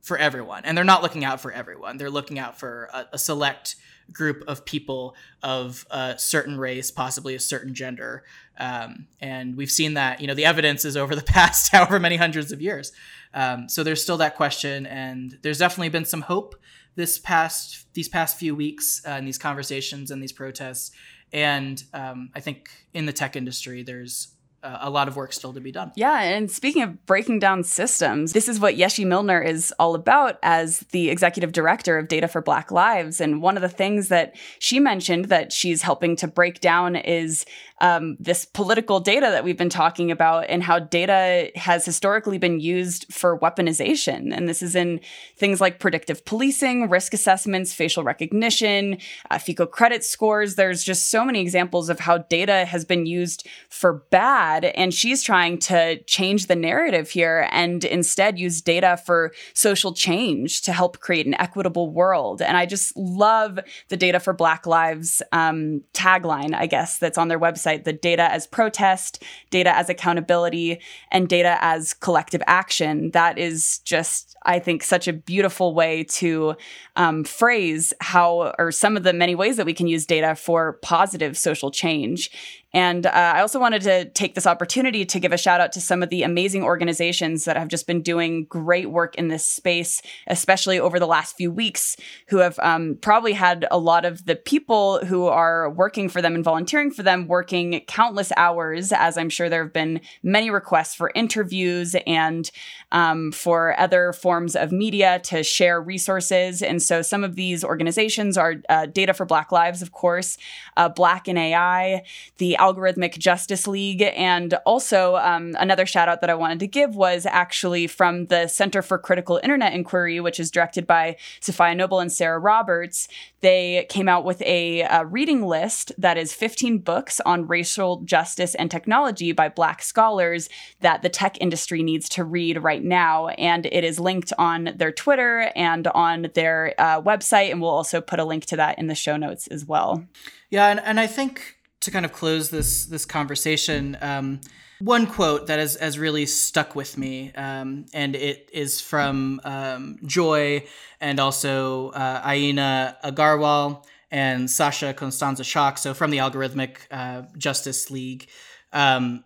for 0.00 0.16
everyone. 0.16 0.64
And 0.64 0.76
they're 0.76 0.84
not 0.84 1.02
looking 1.02 1.24
out 1.24 1.40
for 1.40 1.52
everyone. 1.52 1.98
They're 1.98 2.10
looking 2.10 2.38
out 2.38 2.58
for 2.58 2.88
a, 2.92 3.06
a 3.12 3.18
select 3.18 3.76
group 4.12 4.42
of 4.48 4.64
people 4.64 5.14
of 5.42 5.86
a 5.90 6.18
certain 6.18 6.58
race 6.58 6.90
possibly 6.90 7.34
a 7.34 7.40
certain 7.40 7.74
gender. 7.74 8.24
Um, 8.58 9.06
and 9.20 9.56
we've 9.56 9.70
seen 9.70 9.94
that 9.94 10.20
you 10.20 10.26
know 10.26 10.34
the 10.34 10.44
evidence 10.44 10.84
is 10.84 10.96
over 10.96 11.14
the 11.14 11.22
past 11.26 11.72
however 11.72 12.00
many 12.00 12.16
hundreds 12.16 12.52
of 12.52 12.60
years. 12.60 12.92
Um, 13.34 13.68
so 13.68 13.82
there's 13.82 14.02
still 14.02 14.16
that 14.18 14.36
question 14.36 14.86
and 14.86 15.38
there's 15.42 15.58
definitely 15.58 15.90
been 15.90 16.04
some 16.04 16.22
hope 16.22 16.56
this 16.96 17.18
past 17.18 17.86
these 17.94 18.08
past 18.08 18.38
few 18.38 18.54
weeks 18.54 19.02
uh, 19.06 19.12
in 19.12 19.24
these 19.24 19.38
conversations 19.38 20.10
and 20.10 20.22
these 20.22 20.32
protests. 20.32 20.90
And 21.32 21.82
um, 21.94 22.30
i 22.34 22.40
think 22.40 22.70
in 22.92 23.06
the 23.06 23.12
tech 23.12 23.36
industry 23.36 23.84
there's 23.84 24.34
a 24.62 24.90
lot 24.90 25.08
of 25.08 25.16
work 25.16 25.32
still 25.32 25.52
to 25.52 25.60
be 25.60 25.72
done. 25.72 25.92
Yeah, 25.96 26.20
and 26.20 26.50
speaking 26.50 26.82
of 26.82 27.06
breaking 27.06 27.38
down 27.38 27.64
systems, 27.64 28.32
this 28.32 28.48
is 28.48 28.60
what 28.60 28.76
Yeshi 28.76 29.06
Milner 29.06 29.40
is 29.40 29.72
all 29.78 29.94
about 29.94 30.38
as 30.42 30.80
the 30.90 31.08
executive 31.08 31.52
director 31.52 31.98
of 31.98 32.08
Data 32.08 32.28
for 32.28 32.42
Black 32.42 32.70
Lives. 32.70 33.20
And 33.20 33.40
one 33.40 33.56
of 33.56 33.62
the 33.62 33.68
things 33.68 34.08
that 34.08 34.36
she 34.58 34.78
mentioned 34.78 35.26
that 35.26 35.52
she's 35.52 35.82
helping 35.82 36.16
to 36.16 36.28
break 36.28 36.60
down 36.60 36.96
is 36.96 37.46
um, 37.80 38.16
this 38.20 38.44
political 38.44 39.00
data 39.00 39.28
that 39.30 39.44
we've 39.44 39.56
been 39.56 39.70
talking 39.70 40.10
about 40.10 40.44
and 40.50 40.62
how 40.62 40.78
data 40.78 41.50
has 41.54 41.86
historically 41.86 42.36
been 42.36 42.60
used 42.60 43.06
for 43.10 43.38
weaponization. 43.38 44.36
And 44.36 44.46
this 44.46 44.62
is 44.62 44.76
in 44.76 45.00
things 45.36 45.62
like 45.62 45.78
predictive 45.78 46.26
policing, 46.26 46.90
risk 46.90 47.14
assessments, 47.14 47.72
facial 47.72 48.04
recognition, 48.04 48.98
uh, 49.30 49.38
FICO 49.38 49.64
credit 49.64 50.04
scores. 50.04 50.56
There's 50.56 50.84
just 50.84 51.10
so 51.10 51.24
many 51.24 51.40
examples 51.40 51.88
of 51.88 52.00
how 52.00 52.18
data 52.18 52.66
has 52.66 52.84
been 52.84 53.06
used 53.06 53.48
for 53.70 54.04
bad 54.10 54.49
and 54.74 54.92
she's 54.92 55.22
trying 55.22 55.58
to 55.58 56.02
change 56.04 56.46
the 56.46 56.56
narrative 56.56 57.10
here 57.10 57.48
and 57.50 57.84
instead 57.84 58.38
use 58.38 58.60
data 58.60 59.00
for 59.04 59.32
social 59.54 59.92
change 59.92 60.62
to 60.62 60.72
help 60.72 61.00
create 61.00 61.26
an 61.26 61.34
equitable 61.34 61.90
world. 61.90 62.42
And 62.42 62.56
I 62.56 62.66
just 62.66 62.96
love 62.96 63.58
the 63.88 63.96
Data 63.96 64.20
for 64.20 64.32
Black 64.32 64.66
Lives 64.66 65.22
um, 65.32 65.82
tagline, 65.94 66.54
I 66.54 66.66
guess, 66.66 66.98
that's 66.98 67.18
on 67.18 67.28
their 67.28 67.38
website 67.38 67.84
the 67.84 67.92
data 67.92 68.30
as 68.30 68.46
protest, 68.46 69.22
data 69.50 69.76
as 69.76 69.88
accountability, 69.88 70.80
and 71.10 71.28
data 71.28 71.58
as 71.60 71.94
collective 71.94 72.42
action. 72.46 73.10
That 73.12 73.38
is 73.38 73.78
just, 73.84 74.36
I 74.44 74.58
think, 74.58 74.82
such 74.82 75.08
a 75.08 75.12
beautiful 75.12 75.74
way 75.74 76.04
to 76.04 76.56
um, 76.96 77.24
phrase 77.24 77.92
how, 78.00 78.54
or 78.58 78.72
some 78.72 78.96
of 78.96 79.02
the 79.02 79.12
many 79.12 79.34
ways 79.34 79.56
that 79.56 79.66
we 79.66 79.74
can 79.74 79.86
use 79.86 80.06
data 80.06 80.34
for 80.34 80.74
positive 80.82 81.36
social 81.36 81.70
change. 81.70 82.30
And 82.72 83.06
uh, 83.06 83.10
I 83.10 83.40
also 83.40 83.58
wanted 83.58 83.82
to 83.82 84.04
take 84.10 84.34
this 84.34 84.46
opportunity 84.46 85.04
to 85.04 85.18
give 85.18 85.32
a 85.32 85.38
shout 85.38 85.60
out 85.60 85.72
to 85.72 85.80
some 85.80 86.02
of 86.02 86.10
the 86.10 86.22
amazing 86.22 86.62
organizations 86.62 87.44
that 87.44 87.56
have 87.56 87.68
just 87.68 87.86
been 87.86 88.00
doing 88.00 88.44
great 88.44 88.90
work 88.90 89.16
in 89.16 89.28
this 89.28 89.46
space, 89.46 90.00
especially 90.28 90.78
over 90.78 91.00
the 91.00 91.06
last 91.06 91.36
few 91.36 91.50
weeks, 91.50 91.96
who 92.28 92.38
have 92.38 92.58
um, 92.60 92.96
probably 93.00 93.32
had 93.32 93.66
a 93.70 93.78
lot 93.78 94.04
of 94.04 94.26
the 94.26 94.36
people 94.36 95.04
who 95.06 95.26
are 95.26 95.68
working 95.68 96.08
for 96.08 96.22
them 96.22 96.34
and 96.34 96.44
volunteering 96.44 96.92
for 96.92 97.02
them 97.02 97.26
working 97.26 97.80
countless 97.88 98.32
hours, 98.36 98.92
as 98.92 99.18
I'm 99.18 99.30
sure 99.30 99.48
there 99.48 99.64
have 99.64 99.72
been 99.72 100.00
many 100.22 100.50
requests 100.50 100.94
for 100.94 101.10
interviews 101.14 101.96
and 102.06 102.50
um, 102.92 103.32
for 103.32 103.78
other 103.80 104.12
forms 104.12 104.54
of 104.54 104.70
media 104.70 105.18
to 105.24 105.42
share 105.42 105.80
resources. 105.80 106.62
And 106.62 106.80
so 106.82 107.02
some 107.02 107.24
of 107.24 107.34
these 107.34 107.64
organizations 107.64 108.38
are 108.38 108.56
uh, 108.68 108.86
Data 108.86 109.12
for 109.12 109.26
Black 109.26 109.50
Lives, 109.50 109.82
of 109.82 109.92
course, 109.92 110.38
uh, 110.76 110.88
Black 110.88 111.26
in 111.26 111.36
AI, 111.36 112.04
the 112.38 112.56
Algorithmic 112.60 113.18
Justice 113.18 113.66
League. 113.66 114.02
And 114.02 114.54
also, 114.66 115.16
um, 115.16 115.56
another 115.58 115.86
shout 115.86 116.08
out 116.08 116.20
that 116.20 116.30
I 116.30 116.34
wanted 116.34 116.60
to 116.60 116.66
give 116.66 116.94
was 116.94 117.26
actually 117.26 117.86
from 117.86 118.26
the 118.26 118.46
Center 118.46 118.82
for 118.82 118.98
Critical 118.98 119.40
Internet 119.42 119.72
Inquiry, 119.72 120.20
which 120.20 120.38
is 120.38 120.50
directed 120.50 120.86
by 120.86 121.16
Safiya 121.40 121.76
Noble 121.76 122.00
and 122.00 122.12
Sarah 122.12 122.38
Roberts. 122.38 123.08
They 123.40 123.86
came 123.88 124.08
out 124.08 124.24
with 124.24 124.42
a, 124.42 124.82
a 124.82 125.04
reading 125.06 125.46
list 125.46 125.92
that 125.96 126.18
is 126.18 126.34
15 126.34 126.78
books 126.78 127.20
on 127.24 127.46
racial 127.46 128.02
justice 128.02 128.54
and 128.54 128.70
technology 128.70 129.32
by 129.32 129.48
Black 129.48 129.82
scholars 129.82 130.48
that 130.80 131.02
the 131.02 131.08
tech 131.08 131.40
industry 131.40 131.82
needs 131.82 132.08
to 132.10 132.24
read 132.24 132.62
right 132.62 132.84
now. 132.84 133.28
And 133.28 133.66
it 133.66 133.82
is 133.82 133.98
linked 133.98 134.32
on 134.38 134.74
their 134.76 134.92
Twitter 134.92 135.50
and 135.56 135.86
on 135.88 136.28
their 136.34 136.74
uh, 136.78 137.00
website. 137.00 137.50
And 137.50 137.62
we'll 137.62 137.70
also 137.70 138.00
put 138.00 138.20
a 138.20 138.24
link 138.24 138.44
to 138.46 138.56
that 138.56 138.78
in 138.78 138.88
the 138.88 138.94
show 138.94 139.16
notes 139.16 139.46
as 139.46 139.64
well. 139.64 140.04
Yeah. 140.50 140.68
And, 140.68 140.80
and 140.80 141.00
I 141.00 141.06
think 141.06 141.56
to 141.80 141.90
kind 141.90 142.04
of 142.04 142.12
close 142.12 142.50
this 142.50 142.86
this 142.86 143.04
conversation, 143.04 143.96
um, 144.00 144.40
one 144.80 145.06
quote 145.06 145.46
that 145.48 145.58
has, 145.58 145.76
has 145.76 145.98
really 145.98 146.26
stuck 146.26 146.74
with 146.74 146.96
me, 146.96 147.32
um, 147.34 147.86
and 147.92 148.16
it 148.16 148.48
is 148.52 148.80
from 148.80 149.40
um, 149.44 149.98
Joy 150.04 150.64
and 151.00 151.20
also 151.20 151.90
uh, 151.90 152.26
Aaina 152.26 152.96
Agarwal 153.02 153.84
and 154.10 154.50
Sasha 154.50 154.92
Costanza-Chock, 154.92 155.78
so 155.78 155.94
from 155.94 156.10
the 156.10 156.18
Algorithmic 156.18 156.78
uh, 156.90 157.22
Justice 157.38 157.90
League. 157.90 158.28
Um, 158.72 159.24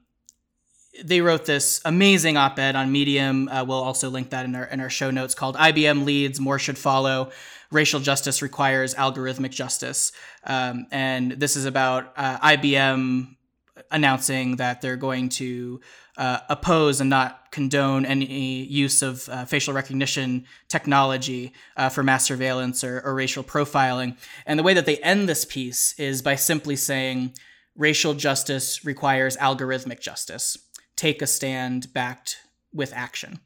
they 1.03 1.21
wrote 1.21 1.45
this 1.45 1.81
amazing 1.85 2.37
op-ed 2.37 2.77
on 2.77 2.93
Medium. 2.93 3.49
Uh, 3.49 3.65
we'll 3.65 3.83
also 3.83 4.11
link 4.11 4.31
that 4.31 4.45
in 4.45 4.55
our 4.55 4.65
in 4.65 4.81
our 4.81 4.91
show 4.91 5.11
notes 5.11 5.35
called 5.35 5.57
"IBM 5.57 6.05
Leads, 6.05 6.39
More 6.41 6.59
Should 6.59 6.79
Follow." 6.79 7.31
racial 7.75 8.01
justice 8.01 8.41
requires 8.41 8.95
algorithmic 8.95 9.51
justice. 9.51 10.13
Um, 10.45 10.87
and 10.91 11.33
this 11.33 11.57
is 11.57 11.65
about 11.65 12.13
uh, 12.17 12.39
IBM 12.39 13.35
announcing 13.91 14.57
that 14.57 14.81
they're 14.81 14.97
going 14.97 15.29
to 15.29 15.81
uh, 16.17 16.39
oppose 16.49 17.01
and 17.01 17.11
not 17.11 17.51
condone 17.51 18.07
any 18.07 18.65
use 18.65 19.03
of 19.03 19.29
uh, 19.29 19.45
facial 19.45 19.75
recognition 19.75 20.45
technology 20.69 21.53
uh, 21.77 21.89
for 21.89 22.03
mass 22.03 22.25
surveillance 22.25 22.85
or, 22.85 23.01
or 23.01 23.15
racial 23.15 23.43
profiling. 23.43 24.17
And 24.47 24.59
the 24.59 24.63
way 24.63 24.75
that 24.75 24.87
they 24.87 24.99
end 24.99 25.29
this 25.29 25.45
piece 25.45 25.99
is 25.99 26.23
by 26.23 26.37
simply 26.37 26.77
saying 26.77 27.35
racial 27.77 28.15
justice 28.15 28.85
requires 28.85 29.37
algorithmic 29.39 30.01
justice. 30.01 30.57
Take 30.97 31.23
a 31.23 31.27
stand 31.27 31.93
backed 31.93 32.39
with 32.73 32.93
action. 32.95 33.41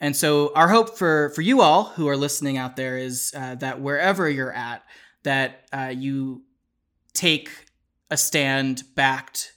And 0.00 0.16
so 0.16 0.52
our 0.54 0.68
hope 0.68 0.96
for 0.96 1.30
for 1.30 1.42
you 1.42 1.60
all 1.60 1.84
who 1.84 2.08
are 2.08 2.16
listening 2.16 2.56
out 2.56 2.76
there 2.76 2.96
is 2.96 3.32
uh, 3.36 3.56
that 3.56 3.80
wherever 3.80 4.28
you're 4.28 4.52
at, 4.52 4.82
that 5.24 5.68
uh, 5.72 5.92
you 5.94 6.42
take 7.12 7.50
a 8.10 8.16
stand 8.16 8.82
backed 8.94 9.52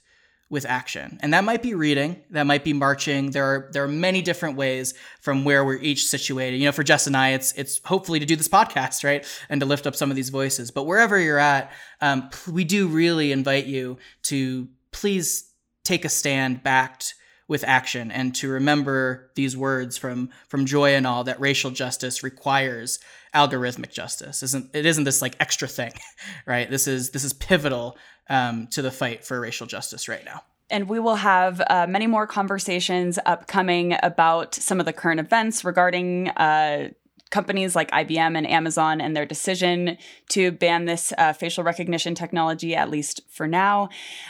with 0.50 0.66
action, 0.66 1.18
and 1.22 1.32
that 1.32 1.42
might 1.42 1.62
be 1.62 1.74
reading, 1.74 2.22
that 2.30 2.44
might 2.44 2.62
be 2.62 2.74
marching. 2.74 3.30
There 3.30 3.44
are 3.44 3.70
there 3.72 3.82
are 3.82 3.88
many 3.88 4.20
different 4.20 4.56
ways 4.56 4.92
from 5.22 5.44
where 5.44 5.64
we're 5.64 5.78
each 5.78 6.06
situated. 6.06 6.58
You 6.58 6.66
know, 6.66 6.72
for 6.72 6.82
Jess 6.82 7.06
and 7.06 7.16
I, 7.16 7.30
it's 7.30 7.52
it's 7.54 7.80
hopefully 7.82 8.20
to 8.20 8.26
do 8.26 8.36
this 8.36 8.46
podcast, 8.46 9.02
right, 9.02 9.26
and 9.48 9.60
to 9.62 9.66
lift 9.66 9.86
up 9.86 9.96
some 9.96 10.10
of 10.10 10.16
these 10.16 10.28
voices. 10.28 10.70
But 10.70 10.84
wherever 10.84 11.18
you're 11.18 11.38
at, 11.38 11.72
um, 12.02 12.28
we 12.46 12.64
do 12.64 12.86
really 12.86 13.32
invite 13.32 13.64
you 13.64 13.96
to 14.24 14.68
please 14.92 15.50
take 15.84 16.04
a 16.04 16.10
stand 16.10 16.62
backed 16.62 17.14
with 17.46 17.64
action 17.64 18.10
and 18.10 18.34
to 18.34 18.48
remember 18.48 19.30
these 19.34 19.56
words 19.56 19.98
from 19.98 20.30
from 20.48 20.64
joy 20.64 20.94
and 20.94 21.06
all 21.06 21.24
that 21.24 21.38
racial 21.40 21.70
justice 21.70 22.22
requires 22.22 22.98
algorithmic 23.34 23.92
justice. 23.92 24.42
Isn't 24.42 24.70
it 24.74 24.86
isn't 24.86 25.04
this 25.04 25.20
like 25.20 25.36
extra 25.40 25.68
thing 25.68 25.92
right? 26.46 26.68
This 26.68 26.86
is 26.86 27.10
this 27.10 27.24
is 27.24 27.32
pivotal 27.32 27.98
um, 28.28 28.66
to 28.68 28.82
the 28.82 28.90
fight 28.90 29.24
for 29.24 29.40
racial 29.40 29.66
justice 29.66 30.08
right 30.08 30.24
now. 30.24 30.42
And 30.70 30.88
we 30.88 30.98
will 30.98 31.16
have 31.16 31.62
uh, 31.68 31.86
many 31.86 32.06
more 32.06 32.26
conversations 32.26 33.18
upcoming 33.26 33.96
about 34.02 34.54
some 34.54 34.80
of 34.80 34.86
the 34.86 34.94
current 34.94 35.20
events 35.20 35.62
regarding 35.64 36.30
uh, 36.30 36.88
companies 37.30 37.74
like 37.74 37.90
IBM 37.90 38.36
and 38.36 38.48
Amazon 38.48 39.00
and 39.00 39.16
their 39.16 39.26
decision 39.26 39.98
to 40.28 40.52
ban 40.52 40.84
this 40.84 41.12
uh, 41.18 41.32
facial 41.32 41.64
recognition 41.64 42.14
technology, 42.14 42.76
at 42.76 42.90
least 42.90 43.22
for 43.28 43.48
now. 43.48 43.88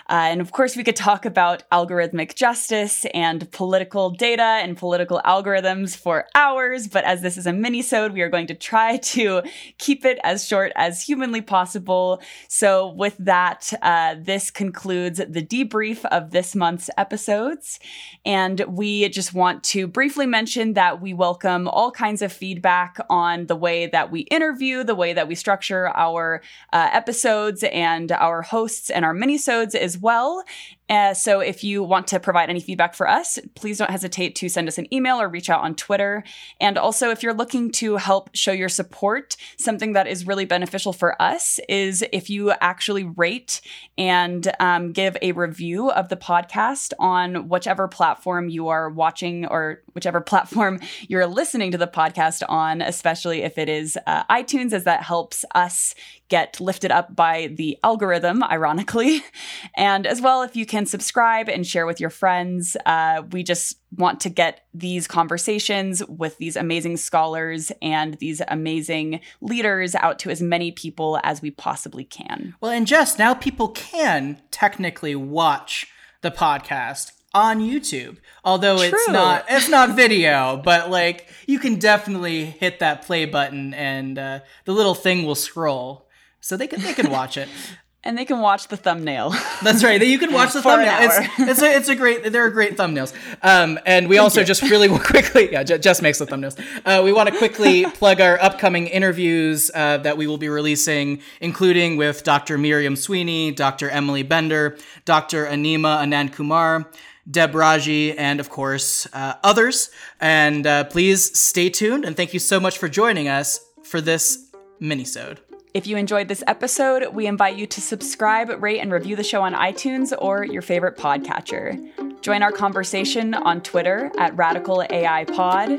Uh, 0.09 0.28
and 0.30 0.40
of 0.40 0.52
course, 0.52 0.74
we 0.74 0.83
could 0.83 0.96
talk 0.96 1.26
about 1.26 1.68
algorithmic 1.70 2.35
justice 2.35 3.04
and 3.12 3.50
political 3.52 4.11
data 4.11 4.42
and 4.62 4.76
political 4.76 5.20
algorithms 5.24 5.96
for 5.96 6.26
hours. 6.35 6.88
But 6.88 7.04
as 7.04 7.20
this 7.20 7.37
is 7.37 7.46
a 7.46 7.52
mini-sode, 7.52 8.12
we 8.12 8.22
are 8.22 8.30
going 8.30 8.46
to 8.46 8.54
try 8.54 8.96
to 9.14 9.42
keep 9.78 10.04
it 10.04 10.18
as 10.24 10.46
short 10.46 10.72
as 10.74 11.02
humanly 11.02 11.42
possible. 11.42 12.22
So 12.48 12.88
with 12.88 13.16
that, 13.18 13.72
uh, 13.83 14.16
this 14.18 14.50
concludes 14.50 15.18
the 15.18 15.44
debrief 15.44 16.04
of 16.07 16.30
this 16.30 16.54
month's 16.54 16.88
episodes. 16.96 17.78
And 18.24 18.64
we 18.66 19.09
just 19.11 19.35
want 19.35 19.62
to 19.64 19.87
briefly 19.87 20.26
mention 20.26 20.72
that 20.72 21.00
we 21.00 21.12
welcome 21.12 21.68
all 21.68 21.90
kinds 21.90 22.22
of 22.22 22.33
feedback 22.33 22.93
on 23.09 23.46
the 23.46 23.57
way 23.57 23.87
that 23.87 24.11
we 24.11 24.20
interview, 24.20 24.85
the 24.85 24.94
way 24.94 25.12
that 25.12 25.28
we 25.28 25.35
structure 25.35 25.88
our 25.88 26.42
uh, 26.72 26.88
episodes 26.92 27.64
and 27.64 28.12
our 28.12 28.42
hosts 28.42 28.90
and 28.90 29.04
our 29.04 29.14
minisodes 29.14 29.74
as 29.74 29.98
well. 29.98 30.44
Uh, 30.90 31.14
so 31.14 31.40
if 31.40 31.64
you 31.64 31.82
want 31.82 32.06
to 32.08 32.20
provide 32.20 32.50
any 32.50 32.60
feedback 32.60 32.94
for 32.94 33.08
us, 33.08 33.38
please 33.54 33.78
don't 33.78 33.90
hesitate 33.90 34.34
to 34.36 34.48
send 34.48 34.68
us 34.68 34.76
an 34.76 34.92
email 34.92 35.20
or 35.20 35.28
reach 35.28 35.48
out 35.48 35.62
on 35.62 35.74
Twitter. 35.74 36.22
And 36.60 36.76
also, 36.76 37.10
if 37.10 37.22
you're 37.22 37.34
looking 37.34 37.70
to 37.72 37.96
help 37.96 38.28
show 38.34 38.52
your 38.52 38.68
support, 38.68 39.36
something 39.58 39.94
that 39.94 40.06
is 40.06 40.26
really 40.26 40.44
beneficial 40.44 40.92
for 40.92 41.20
us 41.20 41.58
is 41.68 42.04
if 42.12 42.28
you 42.28 42.52
actually 42.60 43.04
rate 43.04 43.62
and 43.96 44.52
um, 44.60 44.92
give 44.92 45.16
a 45.22 45.32
review 45.32 45.90
of 45.90 46.10
the 46.10 46.16
podcast 46.16 46.92
on 46.98 47.48
whichever 47.48 47.88
platform 47.88 48.50
you 48.50 48.68
are 48.68 48.90
watching 48.90 49.46
or 49.46 49.82
whichever 49.94 50.20
platform 50.34 50.80
you're 51.08 51.26
listening 51.26 51.70
to 51.70 51.78
the 51.78 51.86
podcast 51.86 52.42
on, 52.48 52.82
especially 52.82 53.42
if 53.42 53.56
it 53.56 53.70
is 53.70 53.96
uh, 54.06 54.24
iTunes, 54.24 54.72
as 54.72 54.84
that 54.84 55.02
helps 55.02 55.46
us 55.54 55.94
get 56.28 56.60
lifted 56.60 56.90
up 56.90 57.14
by 57.14 57.48
the 57.48 57.78
algorithm, 57.82 58.42
ironically. 58.42 59.22
And 59.76 60.06
as 60.06 60.20
well, 60.20 60.42
if 60.42 60.54
you 60.54 60.66
can 60.66 60.87
subscribe 60.87 61.48
and 61.48 61.66
share 61.66 61.87
with 61.87 61.98
your 61.98 62.10
friends, 62.10 62.76
uh, 62.87 63.22
we 63.32 63.42
just 63.42 63.76
want 63.96 64.20
to 64.20 64.28
get 64.28 64.66
these 64.72 65.06
conversations 65.08 66.04
with 66.06 66.38
these 66.38 66.56
amazing 66.56 66.96
scholars 66.96 67.72
and 67.82 68.14
these 68.14 68.40
amazing 68.48 69.20
leaders 69.40 69.94
out 69.94 70.18
to 70.20 70.30
as 70.30 70.40
many 70.40 70.70
people 70.70 71.18
as 71.24 71.42
we 71.42 71.50
possibly 71.50 72.04
can. 72.04 72.54
Well, 72.60 72.70
and 72.70 72.87
just 72.87 73.18
now 73.18 73.34
people 73.34 73.68
can 73.68 74.40
technically 74.50 75.14
watch 75.16 75.88
the 76.20 76.30
podcast 76.30 77.12
on 77.34 77.60
YouTube. 77.60 78.18
Although 78.44 78.78
True. 78.78 78.87
it's 78.87 79.08
not 79.08 79.44
it's 79.50 79.68
not 79.68 79.96
video, 79.96 80.56
but 80.56 80.90
like 80.90 81.28
you 81.46 81.58
can 81.58 81.78
definitely 81.78 82.44
hit 82.44 82.78
that 82.78 83.02
play 83.02 83.26
button 83.26 83.74
and 83.74 84.18
uh, 84.18 84.40
the 84.64 84.72
little 84.72 84.94
thing 84.94 85.26
will 85.26 85.34
scroll 85.34 86.03
so 86.44 86.59
they 86.59 86.66
can 86.66 86.83
they 86.83 86.92
can 86.92 87.11
watch 87.11 87.38
it. 87.38 87.48
and 88.04 88.18
they 88.18 88.26
can 88.26 88.38
watch 88.38 88.68
the 88.68 88.76
thumbnail. 88.76 89.35
That's 89.62 89.83
right. 89.83 90.00
You 90.07 90.18
can 90.18 90.30
watch 90.30 90.52
the 90.52 90.61
thumbnail. 90.68 90.98
It's, 91.00 91.38
it's, 91.38 91.62
a, 91.62 91.74
it's 91.74 91.88
a 91.88 91.96
great. 91.96 92.30
There 92.30 92.44
are 92.44 92.50
great 92.50 92.76
thumbnails. 92.76 93.14
Um, 93.42 93.80
and 93.87 94.11
we 94.11 94.16
Thank 94.16 94.24
also 94.24 94.40
you. 94.40 94.46
just 94.46 94.61
really 94.61 94.88
quickly, 94.98 95.52
yeah, 95.52 95.62
just 95.62 96.02
makes 96.02 96.18
the 96.18 96.26
thumbnails. 96.26 96.62
Uh, 96.85 97.02
we 97.02 97.14
want 97.14 97.30
to 97.30 97.38
quickly 97.38 97.87
plug 97.87 98.20
our 98.20 98.38
upcoming 98.42 98.88
interviews 98.88 99.70
uh, 99.74 99.96
that 99.98 100.18
we 100.18 100.26
will 100.26 100.37
be 100.37 100.50
releasing, 100.50 101.22
including 101.40 101.96
with 101.96 102.22
Dr. 102.24 102.59
Miriam 102.59 102.94
Sweeney, 102.94 103.50
Dr. 103.50 103.88
Emily 103.88 104.22
Bender, 104.22 104.76
Dr. 105.07 105.46
Anima 105.46 106.00
Anandkumar. 106.02 106.87
Deb 107.30 107.54
Raji, 107.54 108.12
and 108.18 108.38
of 108.38 108.50
course, 108.50 109.09
uh, 109.14 109.37
others. 109.42 109.88
And 110.20 110.66
uh, 110.66 110.85
please 110.85 111.38
stay 111.40 111.70
tuned. 111.70 112.04
And 112.04 112.14
thank 112.14 112.35
you 112.35 112.38
so 112.38 112.61
much 112.61 112.76
for 112.76 112.87
joining 112.87 113.28
us 113.28 113.61
for 113.83 114.02
this 114.02 114.52
minisode. 114.78 115.38
If 115.74 115.88
you 115.88 115.96
enjoyed 115.96 116.28
this 116.28 116.44
episode, 116.46 117.12
we 117.12 117.26
invite 117.26 117.56
you 117.56 117.66
to 117.66 117.80
subscribe, 117.80 118.62
rate, 118.62 118.78
and 118.78 118.92
review 118.92 119.16
the 119.16 119.24
show 119.24 119.42
on 119.42 119.54
iTunes 119.54 120.16
or 120.16 120.44
your 120.44 120.62
favorite 120.62 120.96
podcatcher. 120.96 122.20
Join 122.20 122.44
our 122.44 122.52
conversation 122.52 123.34
on 123.34 123.60
Twitter 123.60 124.12
at 124.16 124.37
Radical 124.37 124.84
AI 124.88 125.24
Pod, 125.24 125.70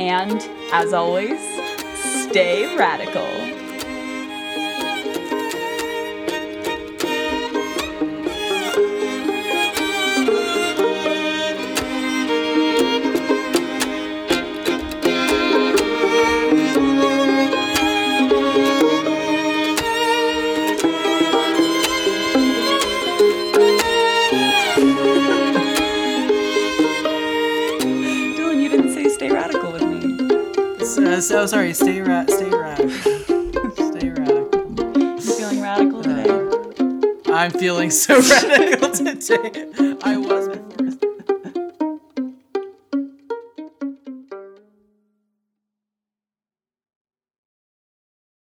and 0.00 0.42
as 0.72 0.92
always, 0.92 1.38
stay 2.28 2.76
radical. 2.76 3.53
So 31.20 31.46
sorry. 31.46 31.72
Stay 31.74 32.00
ra- 32.00 32.26
stay 32.26 32.50
radical. 32.50 32.90
stay 32.90 34.10
radical. 34.10 34.98
You 34.98 35.20
feeling 35.20 35.60
radical 35.60 36.00
uh, 36.00 36.02
today? 36.02 37.32
I'm 37.32 37.50
feeling 37.52 37.90
so 37.90 38.20
radical 38.30 38.90
today. 38.90 39.66